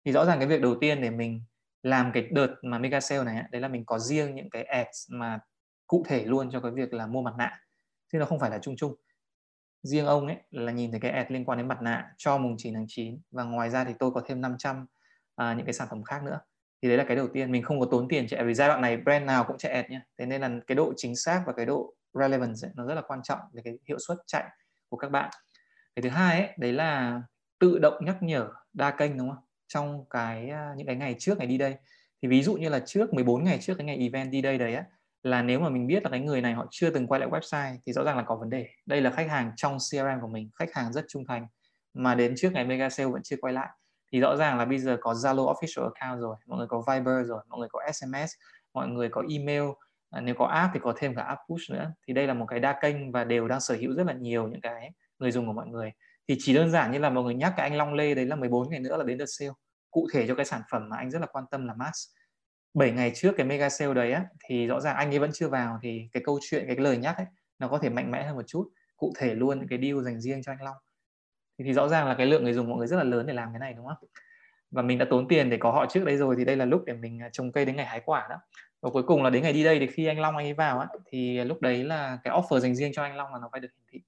Thì 0.06 0.12
rõ 0.12 0.25
ràng 0.25 0.39
cái 0.39 0.48
việc 0.48 0.62
đầu 0.62 0.75
tiên 0.82 1.01
để 1.01 1.10
mình 1.10 1.41
làm 1.84 2.12
cái 2.13 2.27
đợt 2.32 2.56
mà 2.62 2.79
mega 2.79 3.00
sale 3.00 3.24
này 3.24 3.44
đấy 3.51 3.62
là 3.62 3.67
mình 3.67 3.86
có 3.86 4.00
riêng 4.00 4.36
những 4.36 4.50
cái 4.50 4.63
ads 4.63 5.12
mà 5.12 5.39
cụ 5.88 6.06
thể 6.08 6.25
luôn 6.25 6.51
cho 6.51 6.60
cái 6.60 6.72
việc 6.72 6.94
là 6.94 7.08
mua 7.08 7.22
mặt 7.22 7.34
nạ. 7.38 7.60
Chứ 8.12 8.17
nó 8.17 8.25
không 8.25 8.39
phải 8.39 8.50
là 8.50 8.60
chung 8.60 8.75
chung. 8.75 8.96
Riêng 9.84 10.06
ông 10.06 10.27
ấy 10.27 10.38
là 10.51 10.72
nhìn 10.72 10.91
thấy 10.91 11.00
cái 11.00 11.12
ad 11.12 11.27
liên 11.29 11.46
quan 11.46 11.58
đến 11.58 11.67
mặt 11.67 11.82
nạ 11.82 12.13
cho 12.17 12.38
mùng 12.38 12.56
9 12.58 12.74
tháng 12.74 12.86
9 12.88 13.22
và 13.32 13.44
ngoài 13.44 13.70
ra 13.70 13.84
thì 13.84 13.94
tôi 14.00 14.12
có 14.12 14.22
thêm 14.27 14.41
500 14.41 14.86
à, 15.36 15.53
những 15.53 15.65
cái 15.65 15.74
sản 15.74 15.88
phẩm 15.89 16.03
khác 16.03 16.24
nữa. 16.24 16.39
Thì 16.82 16.88
đấy 16.88 16.98
là 16.98 17.03
cái 17.03 17.15
đầu 17.15 17.27
tiên. 17.34 17.51
Mình 17.51 17.63
không 17.63 17.79
có 17.79 17.88
tốn 17.91 18.08
tiền 18.08 18.27
chạy 18.27 18.44
vì 18.44 18.53
giai 18.53 18.67
đoạn 18.67 18.82
này 18.82 18.98
brand 18.98 19.25
nào 19.25 19.44
cũng 19.44 19.58
chạy 19.58 19.72
ad 19.72 19.86
nhé 19.89 20.01
thế 20.20 20.25
nên 20.25 20.41
là 20.41 20.51
cái 20.67 20.75
độ 20.75 20.94
chính 20.98 21.15
xác 21.15 21.44
và 21.46 21.53
cái 21.53 21.65
độ 21.65 21.94
relevance 22.13 22.67
ấy, 22.67 22.72
nó 22.75 22.86
rất 22.86 22.94
là 22.94 23.01
quan 23.08 23.20
trọng 23.24 23.39
về 23.53 23.62
cái 23.65 23.74
hiệu 23.88 23.98
suất 24.00 24.17
chạy 24.27 24.44
của 24.89 24.98
các 24.98 25.12
bạn 25.12 25.29
cái 25.98 26.01
thứ 26.01 26.10
hai 26.10 26.42
ấy, 26.42 26.50
đấy 26.58 26.74
là 26.74 27.22
tự 27.60 27.80
động 27.80 28.06
nhắc 28.06 28.24
nhở 28.24 28.50
đa 28.74 28.92
kênh 28.92 29.18
đúng 29.18 29.30
không? 29.30 29.44
Trong 29.68 30.06
cái 30.10 30.50
à, 30.50 30.74
những 30.77 30.88
cái 30.88 30.96
ngày 30.96 31.16
trước 31.20 31.38
ngày 31.38 31.48
đi 31.48 31.58
đây. 31.58 31.75
Thì 32.22 32.27
ví 32.27 32.44
dụ 32.44 32.56
như 32.56 32.70
là 32.70 32.80
trước 32.80 33.13
14 33.13 33.44
ngày 33.44 33.58
trước 33.62 33.74
cái 33.77 33.86
ngày 33.86 33.98
event 33.98 34.32
đi 34.32 34.42
đây 34.42 34.58
đấy 34.58 34.75
á 34.75 34.84
là 35.24 35.42
nếu 35.42 35.60
mà 35.60 35.70
mình 35.70 35.88
biết 35.88 36.04
là 36.04 36.10
cái 36.10 36.20
người 36.20 36.42
này 36.42 36.54
họ 36.54 36.68
chưa 36.72 36.89
từng 36.89 37.08
quay 37.08 37.20
lại 37.20 37.30
website 37.30 37.77
thì 37.86 37.94
rõ 37.94 38.04
ràng 38.04 38.18
là 38.18 38.24
có 38.24 38.36
vấn 38.36 38.50
đề. 38.50 38.68
Đây 38.86 39.01
là 39.01 39.12
khách 39.12 39.30
hàng 39.30 39.51
trong 39.56 39.77
CRM 39.77 40.22
của 40.22 40.27
mình 40.27 40.50
khách 40.56 40.74
hàng 40.74 40.94
rất 40.94 41.06
trung 41.08 41.25
thành 41.27 41.48
mà 41.94 42.16
đến 42.16 42.34
trước 42.38 42.50
ngày 42.54 42.66
mega 42.66 42.89
sale 42.89 43.10
vẫn 43.10 43.22
chưa 43.24 43.38
quay 43.42 43.54
lại. 43.54 43.70
Thì 44.12 44.20
rõ 44.20 44.36
ràng 44.36 44.58
là 44.58 44.66
bây 44.66 44.80
giờ 44.80 44.98
có 45.01 45.13
Zalo 45.13 45.54
official 45.54 45.89
account 45.94 46.22
rồi 46.22 46.36
mọi 46.46 46.58
người 46.58 46.68
có 46.68 46.84
Viber 46.88 47.27
rồi 47.27 47.44
mọi 47.50 47.60
người 47.60 47.70
có 47.72 47.80
SMS 47.94 48.32
mọi 48.74 48.88
người 48.88 49.10
có 49.10 49.24
email. 49.30 49.63
À, 50.10 50.22
nếu 50.22 50.36
có 50.38 50.46
app 50.46 50.74
thì 50.74 50.80
có 50.84 50.94
thêm 50.98 51.16
cả 51.16 51.22
app 51.22 51.42
push 51.50 51.72
nữa. 51.72 51.92
Thì 52.08 52.13
đây 52.13 52.27
là 52.27 52.34
một 52.34 52.46
cái 52.46 52.60
đa 52.60 52.80
kênh 52.82 53.12
và 53.12 53.24
đều 53.24 53.48
đang 53.48 53.60
sở 53.60 53.75
hữu 53.75 53.94
rất 53.94 54.08
là 54.08 54.13
nhiều 54.13 54.48
những 54.48 54.62
cái 54.62 54.92
người 55.20 55.32
dùng 55.32 55.48
của 55.48 55.54
mọi 55.54 55.68
người. 55.68 55.92
Thì 56.28 56.36
chỉ 56.40 56.54
đơn 56.54 56.72
giản 56.72 56.92
như 56.92 57.00
là 57.00 57.10
mọi 57.10 57.24
người 57.24 57.34
nhắc 57.34 57.54
cái 57.58 57.70
anh 57.70 57.78
Long 57.78 57.94
Lê 57.94 58.16
đấy 58.16 58.26
là 58.26 58.36
14 58.36 58.70
ngày 58.70 58.80
nữa 58.80 58.98
là 58.98 59.04
đến 59.04 59.18
đợt 59.18 59.26
sale. 59.28 59.52
Cụ 59.92 60.08
thể 60.14 60.28
cho 60.28 60.36
cái 60.36 60.46
sản 60.46 60.62
phẩm 60.72 60.90
mà 60.90 60.98
anh 60.98 61.12
rất 61.12 61.20
là 61.20 61.28
quan 61.28 61.46
tâm 61.52 61.68
là 61.68 61.74
mask 61.74 62.10
7 62.74 62.92
ngày 62.92 63.12
trước 63.16 63.34
cái 63.38 63.46
mega 63.46 63.70
sale 63.70 63.94
đấy 63.94 64.12
á 64.12 64.26
thì 64.46 64.68
rõ 64.68 64.80
ràng 64.80 64.96
anh 64.96 65.10
ấy 65.10 65.20
vẫn 65.20 65.32
chưa 65.34 65.48
vào 65.48 65.80
thì 65.82 66.10
cái 66.12 66.24
câu 66.26 66.40
chuyện 66.42 66.64
cái 66.68 66.76
lời 66.76 66.98
nhắc 66.98 67.18
ấy 67.18 67.26
nó 67.60 67.68
có 67.68 67.78
thể 67.78 67.90
mạnh 67.90 68.12
mẽ 68.12 68.24
hơn 68.24 68.36
một 68.36 68.48
chút. 68.48 68.70
Cụ 68.98 69.14
thể 69.18 69.36
luôn 69.36 69.60
những 69.60 69.68
cái 69.68 69.80
deal 69.82 70.04
dành 70.04 70.22
riêng 70.22 70.42
cho 70.44 70.52
anh 70.52 70.62
Long. 70.62 70.76
Thì, 71.58 71.66
thì 71.66 71.74
rõ 71.74 71.88
ràng 71.88 72.08
là 72.08 72.16
cái 72.18 72.26
lượng 72.26 72.44
người 72.44 72.54
dùng 72.54 72.70
mọi 72.70 72.78
người 72.78 72.88
rất 72.88 72.98
là 72.98 73.04
lớn 73.04 73.26
để 73.26 73.34
làm 73.34 73.50
cái 73.52 73.60
này 73.60 73.74
đúng 73.74 73.86
không? 73.86 74.10
Và 74.72 74.82
mình 74.82 74.98
đã 74.98 75.06
tốn 75.10 75.28
tiền 75.28 75.50
để 75.50 75.58
có 75.58 75.72
họ 75.72 75.86
trước 75.90 76.06
đây 76.06 76.18
rồi 76.18 76.36
thì 76.38 76.46
đây 76.46 76.56
là 76.56 76.66
lúc 76.66 76.84
để 76.86 76.94
mình 76.94 77.20
à, 77.22 77.30
trồng 77.32 77.52
cây 77.52 77.66
đến 77.66 77.76
ngày 77.76 77.86
hái 77.86 78.02
quả 78.06 78.28
đó. 78.30 78.36
Và 78.82 78.90
cuối 78.90 79.04
cùng 79.04 79.24
là 79.24 79.30
đến 79.30 79.44
ngày 79.44 79.54
đi 79.54 79.64
đây 79.64 79.80
thì 79.80 79.88
khi 79.88 80.06
anh 80.06 80.20
Long 80.20 80.38
anh 80.38 80.46
ấy 80.46 80.54
vào 80.54 80.80
á 80.80 80.88
thì 81.06 81.44
lúc 81.44 81.62
đấy 81.62 81.84
là 81.84 82.20
cái 82.24 82.34
offer 82.34 82.60
dành 82.60 82.76
riêng 82.76 82.92
cho 82.94 83.04
anh 83.04 83.16
Long 83.16 83.34
là 83.34 83.40
nó 83.40 83.50
phải 83.52 83.62
được 83.62 83.70
hiển 83.78 83.86
thị. 83.92 84.02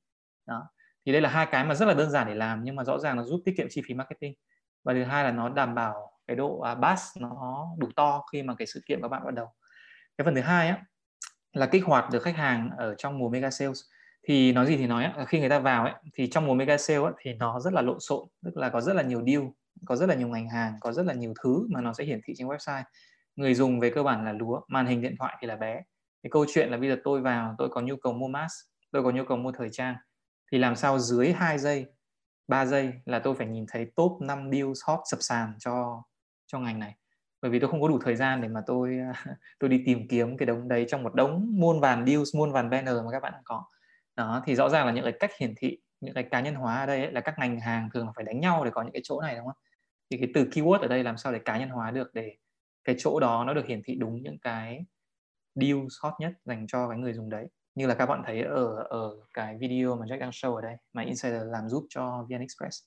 Đó 0.45 0.69
thì 1.09 1.13
đây 1.13 1.21
là 1.21 1.29
hai 1.29 1.45
cái 1.45 1.63
mà 1.63 1.75
rất 1.75 1.85
là 1.85 1.93
đơn 1.93 2.11
giản 2.11 2.27
để 2.27 2.35
làm 2.35 2.63
nhưng 2.63 2.75
mà 2.75 2.83
rõ 2.83 2.99
ràng 2.99 3.17
nó 3.17 3.23
giúp 3.23 3.41
tiết 3.45 3.53
kiệm 3.57 3.67
chi 3.69 3.81
phí 3.85 3.93
marketing. 3.93 4.33
Và 4.83 4.93
thứ 4.93 5.03
hai 5.03 5.23
là 5.23 5.31
nó 5.31 5.49
đảm 5.49 5.75
bảo 5.75 6.11
cái 6.27 6.35
độ 6.37 6.59
à, 6.59 6.75
bass 6.75 7.17
nó 7.17 7.65
đủ 7.77 7.87
to 7.95 8.25
khi 8.31 8.43
mà 8.43 8.55
cái 8.55 8.67
sự 8.67 8.81
kiện 8.85 9.01
các 9.01 9.07
bạn 9.07 9.21
bắt 9.25 9.33
đầu. 9.33 9.47
Cái 10.17 10.25
phần 10.25 10.35
thứ 10.35 10.41
hai 10.41 10.67
á 10.67 10.83
là 11.53 11.65
kích 11.65 11.85
hoạt 11.85 12.09
được 12.11 12.23
khách 12.23 12.35
hàng 12.35 12.69
ở 12.77 12.95
trong 12.95 13.19
mùa 13.19 13.29
mega 13.29 13.49
sales. 13.49 13.79
Thì 14.27 14.53
nói 14.53 14.65
gì 14.65 14.77
thì 14.77 14.87
nói 14.87 15.03
á, 15.03 15.25
khi 15.27 15.39
người 15.39 15.49
ta 15.49 15.59
vào 15.59 15.83
ấy 15.83 15.93
thì 16.13 16.29
trong 16.29 16.45
mùa 16.45 16.53
mega 16.53 16.77
sale 16.77 16.99
ấy, 16.99 17.13
thì 17.19 17.33
nó 17.33 17.59
rất 17.59 17.73
là 17.73 17.81
lộn 17.81 17.99
xộn 17.99 18.27
tức 18.45 18.57
là 18.57 18.69
có 18.69 18.81
rất 18.81 18.93
là 18.93 19.03
nhiều 19.03 19.23
deal 19.27 19.41
có 19.85 19.95
rất 19.95 20.09
là 20.09 20.15
nhiều 20.15 20.27
ngành 20.27 20.49
hàng 20.49 20.73
có 20.81 20.91
rất 20.91 21.05
là 21.05 21.13
nhiều 21.13 21.33
thứ 21.43 21.67
mà 21.69 21.81
nó 21.81 21.93
sẽ 21.93 22.03
hiển 22.03 22.19
thị 22.25 22.33
trên 22.37 22.47
website. 22.47 22.83
Người 23.35 23.53
dùng 23.53 23.79
về 23.79 23.89
cơ 23.89 24.03
bản 24.03 24.25
là 24.25 24.33
lúa 24.33 24.61
màn 24.67 24.85
hình 24.85 25.01
điện 25.01 25.15
thoại 25.19 25.37
thì 25.41 25.47
là 25.47 25.55
bé. 25.55 25.81
Cái 26.23 26.29
câu 26.31 26.45
chuyện 26.53 26.69
là 26.69 26.77
bây 26.77 26.89
giờ 26.89 26.97
tôi 27.03 27.21
vào 27.21 27.55
tôi 27.57 27.69
có 27.69 27.81
nhu 27.81 27.95
cầu 27.95 28.13
mua 28.13 28.27
mask 28.27 28.53
tôi 28.91 29.03
có 29.03 29.11
nhu 29.11 29.23
cầu 29.25 29.37
mua 29.37 29.51
thời 29.51 29.69
trang 29.71 29.95
thì 30.51 30.57
làm 30.57 30.75
sao 30.75 30.99
dưới 30.99 31.33
2 31.33 31.59
giây 31.59 31.85
3 32.47 32.65
giây 32.65 32.93
là 33.05 33.19
tôi 33.19 33.35
phải 33.35 33.47
nhìn 33.47 33.65
thấy 33.69 33.91
top 33.95 34.21
5 34.21 34.49
deal 34.51 34.67
hot 34.87 34.99
sập 35.05 35.19
sàn 35.21 35.53
cho 35.59 36.03
cho 36.47 36.59
ngành 36.59 36.79
này. 36.79 36.95
Bởi 37.41 37.51
vì 37.51 37.59
tôi 37.59 37.69
không 37.69 37.81
có 37.81 37.87
đủ 37.87 37.99
thời 38.03 38.15
gian 38.15 38.41
để 38.41 38.47
mà 38.47 38.61
tôi 38.67 38.99
tôi 39.59 39.69
đi 39.69 39.83
tìm 39.85 40.07
kiếm 40.07 40.37
cái 40.37 40.45
đống 40.45 40.67
đấy 40.67 40.85
trong 40.89 41.03
một 41.03 41.15
đống 41.15 41.47
muôn 41.59 41.79
vàn 41.79 42.05
deals 42.05 42.35
muôn 42.35 42.51
vàn 42.51 42.69
banner 42.69 42.95
mà 42.95 43.11
các 43.11 43.19
bạn 43.23 43.33
đã 43.33 43.41
có. 43.43 43.65
Đó 44.15 44.43
thì 44.45 44.55
rõ 44.55 44.69
ràng 44.69 44.85
là 44.85 44.91
những 44.91 45.03
cái 45.03 45.13
cách 45.19 45.31
hiển 45.39 45.53
thị 45.57 45.77
những 46.01 46.13
cái 46.13 46.23
cá 46.31 46.41
nhân 46.41 46.55
hóa 46.55 46.79
ở 46.79 46.85
đây 46.85 47.03
ấy, 47.03 47.11
là 47.11 47.21
các 47.21 47.39
ngành 47.39 47.59
hàng 47.59 47.89
thường 47.93 48.05
là 48.05 48.11
phải 48.15 48.25
đánh 48.25 48.39
nhau 48.39 48.65
để 48.65 48.71
có 48.73 48.81
những 48.81 48.93
cái 48.93 49.01
chỗ 49.05 49.21
này 49.21 49.35
đúng 49.35 49.45
không? 49.45 49.55
Thì 50.11 50.17
cái 50.17 50.29
từ 50.33 50.45
keyword 50.45 50.79
ở 50.79 50.87
đây 50.87 51.03
làm 51.03 51.17
sao 51.17 51.33
để 51.33 51.39
cá 51.45 51.59
nhân 51.59 51.69
hóa 51.69 51.91
được 51.91 52.13
để 52.13 52.35
cái 52.83 52.95
chỗ 52.99 53.19
đó 53.19 53.43
nó 53.47 53.53
được 53.53 53.65
hiển 53.67 53.81
thị 53.85 53.95
đúng 53.99 54.23
những 54.23 54.39
cái 54.39 54.85
deal 55.55 55.77
hot 56.01 56.13
nhất 56.19 56.33
dành 56.45 56.67
cho 56.67 56.89
cái 56.89 56.97
người 56.97 57.13
dùng 57.13 57.29
đấy 57.29 57.47
như 57.79 57.87
là 57.87 57.93
các 57.93 58.05
bạn 58.05 58.23
thấy 58.25 58.41
ở 58.41 58.75
ở 58.89 59.11
cái 59.33 59.57
video 59.57 59.95
mà 59.95 60.05
Jack 60.05 60.19
đang 60.19 60.29
show 60.29 60.55
ở 60.55 60.61
đây, 60.61 60.75
mà 60.93 61.01
Insider 61.01 61.41
làm 61.45 61.69
giúp 61.69 61.85
cho 61.89 62.25
VN 62.29 62.39
Express. 62.39 62.83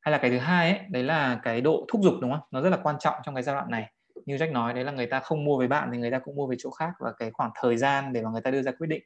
Hay 0.00 0.12
là 0.12 0.18
cái 0.18 0.30
thứ 0.30 0.38
hai 0.38 0.72
ấy, 0.72 0.80
đấy 0.90 1.02
là 1.02 1.40
cái 1.42 1.60
độ 1.60 1.86
thúc 1.88 2.00
giục, 2.04 2.14
đúng 2.20 2.30
không? 2.30 2.40
Nó 2.50 2.60
rất 2.60 2.70
là 2.70 2.78
quan 2.82 2.96
trọng 2.98 3.14
trong 3.24 3.34
cái 3.34 3.42
giai 3.42 3.54
đoạn 3.54 3.70
này. 3.70 3.92
Như 4.26 4.36
Jack 4.36 4.52
nói, 4.52 4.74
đấy 4.74 4.84
là 4.84 4.92
người 4.92 5.06
ta 5.06 5.20
không 5.20 5.44
mua 5.44 5.58
với 5.58 5.68
bạn 5.68 5.88
thì 5.92 5.98
người 5.98 6.10
ta 6.10 6.18
cũng 6.18 6.36
mua 6.36 6.46
với 6.46 6.56
chỗ 6.58 6.70
khác 6.70 6.92
và 6.98 7.12
cái 7.12 7.30
khoảng 7.30 7.50
thời 7.60 7.76
gian 7.76 8.12
để 8.12 8.22
mà 8.22 8.30
người 8.30 8.40
ta 8.40 8.50
đưa 8.50 8.62
ra 8.62 8.72
quyết 8.72 8.86
định. 8.86 9.02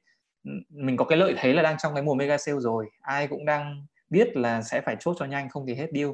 Mình 0.68 0.96
có 0.96 1.04
cái 1.04 1.18
lợi 1.18 1.34
thế 1.38 1.52
là 1.52 1.62
đang 1.62 1.78
trong 1.78 1.94
cái 1.94 2.02
mùa 2.02 2.14
mega 2.14 2.38
sale 2.38 2.58
rồi. 2.60 2.90
Ai 3.00 3.28
cũng 3.28 3.44
đang 3.44 3.86
biết 4.10 4.36
là 4.36 4.62
sẽ 4.62 4.80
phải 4.80 4.96
chốt 5.00 5.16
cho 5.18 5.24
nhanh, 5.24 5.48
không 5.48 5.66
thì 5.66 5.74
hết 5.74 5.88
deal. 5.94 6.08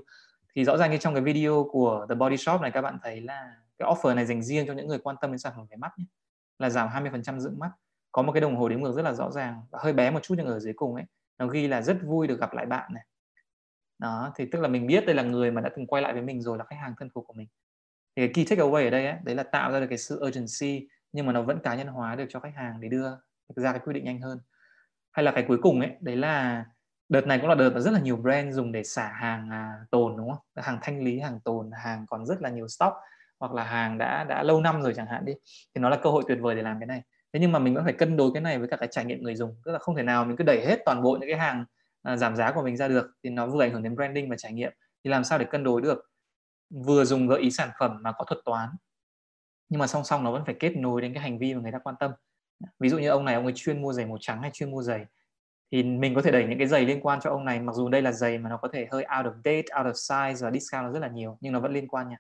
Thì 0.54 0.64
rõ 0.64 0.76
ràng 0.76 0.90
như 0.90 0.97
trong 0.97 1.14
cái 1.14 1.23
video 1.23 1.69
của 1.73 2.07
The 2.09 2.14
Body 2.14 2.37
Shop 2.37 2.61
này, 2.61 2.71
các 2.71 2.83
bạn 2.83 2.99
thấy 3.02 3.21
là 3.21 3.52
cái 3.78 3.88
offer 3.88 4.14
này 4.14 4.26
dành 4.26 4.42
riêng 4.42 4.66
cho 4.66 4.73
những 4.73 4.87
người 4.87 4.99
quan 4.99 5.16
tâm 5.21 5.33
đến 5.33 5.38
sản 5.38 5.52
phẩm 5.57 5.66
về 5.71 5.76
mắt 5.76 5.92
nhé. 5.99 6.04
là 6.59 6.71
giảm 6.71 6.88
20% 6.88 7.40
dưỡng 7.40 7.59
mắt 7.59 7.71
có 8.12 8.23
một 8.23 8.33
cái 8.33 8.40
đồng 8.40 8.57
hồ 8.57 8.69
đếm 8.69 8.81
ngược 8.81 8.93
rất 8.97 9.02
là 9.02 9.12
rõ 9.12 9.31
ràng 9.31 9.62
và 9.71 9.79
hơi 9.83 9.93
bé 9.93 10.11
một 10.11 10.23
chút 10.23 10.35
nhưng 10.38 10.47
ở 10.47 10.59
dưới 10.59 10.73
cùng 10.73 10.95
ấy 10.95 11.05
nó 11.38 11.47
ghi 11.47 11.69
là 11.69 11.83
rất 11.83 11.97
vui 12.02 12.26
được 12.26 12.40
gặp 12.40 12.55
lại 12.55 12.67
bạn 12.67 12.95
này. 12.95 13.05
Đó 13.99 14.33
thì 14.37 14.47
tức 14.52 14.61
là 14.61 14.69
mình 14.69 14.87
biết 14.87 15.07
đây 15.07 15.14
là 15.14 15.23
người 15.23 15.50
mà 15.50 15.61
đã 15.61 15.71
từng 15.76 15.87
quay 15.87 16.02
lại 16.02 16.12
với 16.12 16.23
mình 16.23 16.43
rồi 16.43 16.59
là 16.59 16.64
khách 16.64 16.76
hàng 16.81 16.95
thân 16.99 17.09
thuộc 17.14 17.25
của 17.26 17.35
mình. 17.35 17.49
Thì 18.17 18.26
cái 18.26 18.31
key 18.35 18.45
takeaway 18.45 18.85
ở 18.85 18.90
đây 18.90 19.07
ấy, 19.07 19.17
đấy 19.25 19.35
là 19.35 19.43
tạo 19.43 19.73
ra 19.73 19.81
được 19.81 19.87
cái 19.88 19.99
sự 19.99 20.23
urgency 20.26 20.88
nhưng 21.12 21.26
mà 21.26 21.33
nó 21.33 21.43
vẫn 21.43 21.59
cá 21.62 21.75
nhân 21.75 21.87
hóa 21.87 22.17
được 22.17 22.26
cho 22.29 22.40
khách 22.40 22.55
hàng 22.57 22.81
để 22.81 22.88
đưa 22.88 23.11
ra 23.57 23.73
cái 23.73 23.81
quyết 23.85 23.93
định 23.93 24.05
nhanh 24.05 24.21
hơn. 24.21 24.38
Hay 25.12 25.25
là 25.25 25.33
cái 25.33 25.45
cuối 25.49 25.59
cùng 25.62 25.81
ấy 25.81 25.90
đấy 26.00 26.17
là 26.17 26.64
đợt 27.09 27.26
này 27.26 27.38
cũng 27.38 27.49
là 27.49 27.55
đợt 27.55 27.71
mà 27.71 27.81
rất 27.81 27.90
là 27.90 28.00
nhiều 28.00 28.17
brand 28.17 28.55
dùng 28.55 28.73
để 28.73 28.85
xả 28.85 29.09
hàng 29.09 29.50
à, 29.50 29.73
tồn 29.90 30.17
đúng 30.17 30.31
không? 30.31 30.64
Hàng 30.64 30.79
thanh 30.83 31.05
lý 31.05 31.21
hàng 31.21 31.40
tồn 31.40 31.71
hàng 31.85 32.07
còn 32.07 32.26
rất 32.26 32.43
là 32.43 32.50
nhiều 32.50 32.69
stock 32.69 32.95
hoặc 33.40 33.52
là 33.52 33.64
hàng 33.64 33.99
đã 33.99 34.25
đã 34.25 34.43
lâu 34.43 34.61
năm 34.61 34.83
rồi 34.83 34.93
chẳng 34.97 35.07
hạn 35.07 35.25
đi. 35.25 35.33
Thì 35.75 35.81
nó 35.81 35.88
là 35.88 35.99
cơ 36.02 36.11
hội 36.11 36.25
tuyệt 36.29 36.38
vời 36.40 36.55
để 36.55 36.62
làm 36.62 36.81
cái 36.81 36.87
này 36.87 37.02
thế 37.33 37.41
nhưng 37.41 37.53
mà 37.53 37.59
mình 37.59 37.75
vẫn 37.75 37.85
phải 37.85 37.93
cân 37.93 38.17
đối 38.17 38.31
cái 38.35 38.43
này 38.43 38.59
với 38.59 38.69
cả 38.69 38.77
cái 38.77 38.89
trải 38.93 39.05
nghiệm 39.05 39.23
người 39.23 39.37
dùng. 39.37 39.57
Tức 39.65 39.73
là 39.73 39.79
không 39.79 39.97
thể 39.97 40.03
nào 40.03 40.25
mình 40.25 40.37
cứ 40.37 40.45
đẩy 40.45 40.67
hết 40.67 40.79
toàn 40.85 41.03
bộ 41.03 41.17
những 41.21 41.29
cái 41.31 41.39
hàng 41.39 41.65
à, 42.03 42.17
giảm 42.17 42.37
giá 42.37 42.53
của 42.53 42.63
mình 42.63 42.77
ra 42.77 42.89
được 42.89 43.11
thì 43.25 43.31
nó 43.31 43.47
vừa 43.47 43.63
ảnh 43.63 43.73
hưởng 43.73 43.83
đến 43.83 43.97
branding 43.97 44.31
và 44.31 44.37
trải 44.39 44.53
nghiệm. 44.53 44.73
Thì 45.05 45.11
làm 45.11 45.25
sao 45.25 45.39
để 45.39 45.45
cân 45.45 45.65
đối 45.65 45.81
được? 45.81 46.11
Vừa 46.71 47.05
dùng 47.05 47.29
gợi 47.29 47.41
ý 47.41 47.51
sản 47.51 47.71
phẩm 47.79 47.99
mà 48.03 48.13
có 48.13 48.25
thuật 48.25 48.41
toán 48.45 48.69
nhưng 49.69 49.81
mà 49.81 49.87
song 49.87 50.05
song 50.05 50.25
nó 50.25 50.33
vẫn 50.33 50.45
phải 50.45 50.55
kết 50.61 50.77
nối 50.77 51.01
đến 51.01 51.15
cái 51.15 51.23
hành 51.23 51.39
vi 51.39 51.55
mà 51.55 51.61
người 51.61 51.73
ta 51.73 51.79
quan 51.79 51.97
tâm. 52.01 52.11
Ví 52.79 52.89
dụ 52.89 52.99
như 52.99 53.09
ông 53.09 53.25
này 53.25 53.35
ông 53.35 53.45
ấy 53.45 53.53
chuyên 53.57 53.83
mua 53.83 53.93
giày 53.93 54.07
màu 54.07 54.19
trắng 54.21 54.43
hay 54.43 54.51
chuyên 54.55 54.71
mua 54.71 54.83
giày 54.83 55.07
thì 55.73 55.83
mình 55.83 56.15
có 56.15 56.23
thể 56.23 56.31
đẩy 56.31 56.47
những 56.47 56.59
cái 56.59 56.67
giày 56.69 56.85
liên 56.85 57.01
quan 57.01 57.21
cho 57.21 57.31
ông 57.31 57.45
này 57.45 57.61
mặc 57.61 57.75
dù 57.77 57.89
đây 57.89 58.03
là 58.03 58.13
giày 58.13 58.39
mà 58.39 58.51
nó 58.51 58.57
có 58.57 58.69
thể 58.73 58.89
hơi 58.91 59.07
out 59.19 59.27
of 59.27 59.35
date, 59.45 59.81
out 59.81 59.87
of 59.87 59.93
size 59.93 60.45
và 60.45 60.51
discount 60.51 60.85
nó 60.85 60.93
rất 60.93 60.99
là 60.99 61.09
nhiều 61.09 61.39
nhưng 61.41 61.53
nó 61.53 61.61
vẫn 61.61 61.73
liên 61.73 61.89
quan 61.89 62.09
nha 62.09 62.17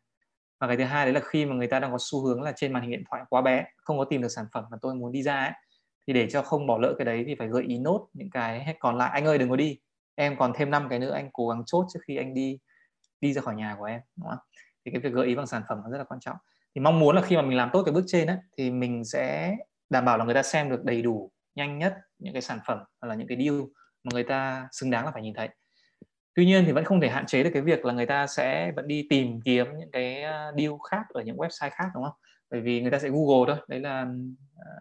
và 0.60 0.66
cái 0.66 0.76
thứ 0.76 0.84
hai 0.84 1.04
đấy 1.04 1.14
là 1.14 1.20
khi 1.24 1.46
mà 1.46 1.54
người 1.54 1.66
ta 1.66 1.80
đang 1.80 1.92
có 1.92 1.98
xu 2.00 2.26
hướng 2.26 2.42
là 2.42 2.52
trên 2.56 2.72
màn 2.72 2.82
hình 2.82 2.90
điện 2.90 3.04
thoại 3.10 3.22
quá 3.28 3.42
bé 3.42 3.64
không 3.76 3.98
có 3.98 4.04
tìm 4.04 4.22
được 4.22 4.28
sản 4.28 4.44
phẩm 4.52 4.64
mà 4.70 4.76
tôi 4.82 4.94
muốn 4.94 5.12
đi 5.12 5.22
ra 5.22 5.40
ấy 5.44 5.52
thì 6.06 6.12
để 6.12 6.30
cho 6.30 6.42
không 6.42 6.66
bỏ 6.66 6.78
lỡ 6.78 6.94
cái 6.98 7.04
đấy 7.04 7.24
thì 7.26 7.34
phải 7.34 7.48
gợi 7.48 7.62
ý 7.62 7.78
nốt 7.78 8.08
những 8.12 8.30
cái 8.30 8.76
còn 8.80 8.96
lại. 8.96 9.10
Anh 9.12 9.24
ơi 9.24 9.38
đừng 9.38 9.50
có 9.50 9.56
đi. 9.56 9.78
Em 10.14 10.36
còn 10.36 10.52
thêm 10.54 10.70
năm 10.70 10.86
cái 10.90 10.98
nữa 10.98 11.12
anh 11.12 11.30
cố 11.32 11.48
gắng 11.48 11.62
chốt 11.66 11.86
trước 11.92 12.00
khi 12.08 12.16
anh 12.16 12.34
đi 12.34 12.58
đi 13.20 13.32
ra 13.32 13.42
khỏi 13.42 13.54
nhà 13.54 13.76
của 13.78 13.84
em 13.84 14.00
đúng 14.16 14.28
không 14.28 14.38
thì 14.84 14.90
cái 14.90 15.00
việc 15.00 15.12
gợi 15.12 15.26
ý 15.26 15.34
bằng 15.34 15.46
sản 15.46 15.62
phẩm 15.68 15.78
nó 15.84 15.90
rất 15.90 15.98
là 15.98 16.04
quan 16.04 16.20
trọng. 16.20 16.36
Thì 16.74 16.80
mong 16.80 16.98
muốn 16.98 17.16
là 17.16 17.22
khi 17.22 17.36
mà 17.36 17.42
mình 17.42 17.56
làm 17.56 17.70
tốt 17.72 17.82
cái 17.86 17.92
bước 17.92 18.04
trên 18.06 18.26
ấy, 18.26 18.36
thì 18.56 18.70
mình 18.70 19.04
sẽ 19.04 19.56
đảm 19.90 20.04
bảo 20.04 20.18
là 20.18 20.24
người 20.24 20.34
ta 20.34 20.42
xem 20.42 20.70
được 20.70 20.84
đầy 20.84 21.02
đủ 21.02 21.30
nhanh 21.54 21.78
nhất 21.78 21.96
những 22.18 22.32
cái 22.32 22.42
sản 22.42 22.58
phẩm 22.66 22.78
hoặc 23.00 23.08
là 23.08 23.14
những 23.14 23.28
cái 23.28 23.38
deal 23.38 23.60
mà 24.04 24.10
người 24.12 24.24
ta 24.24 24.68
xứng 24.72 24.90
đáng 24.90 25.04
là 25.04 25.10
phải 25.10 25.22
nhìn 25.22 25.34
thấy 25.34 25.48
tuy 26.34 26.46
nhiên 26.46 26.64
thì 26.66 26.72
vẫn 26.72 26.84
không 26.84 27.00
thể 27.00 27.08
hạn 27.08 27.26
chế 27.26 27.42
được 27.42 27.50
cái 27.52 27.62
việc 27.62 27.84
là 27.84 27.92
người 27.92 28.06
ta 28.06 28.26
sẽ 28.26 28.72
vẫn 28.76 28.88
đi 28.88 29.06
tìm 29.10 29.40
kiếm 29.40 29.66
những 29.78 29.90
cái 29.90 30.22
deal 30.58 30.72
khác 30.90 31.02
ở 31.08 31.22
những 31.22 31.36
website 31.36 31.70
khác 31.72 31.88
đúng 31.94 32.04
không 32.04 32.14
bởi 32.50 32.60
vì 32.60 32.82
người 32.82 32.90
ta 32.90 32.98
sẽ 32.98 33.08
google 33.08 33.54
thôi 33.54 33.64
đấy 33.68 33.80
là 33.80 34.06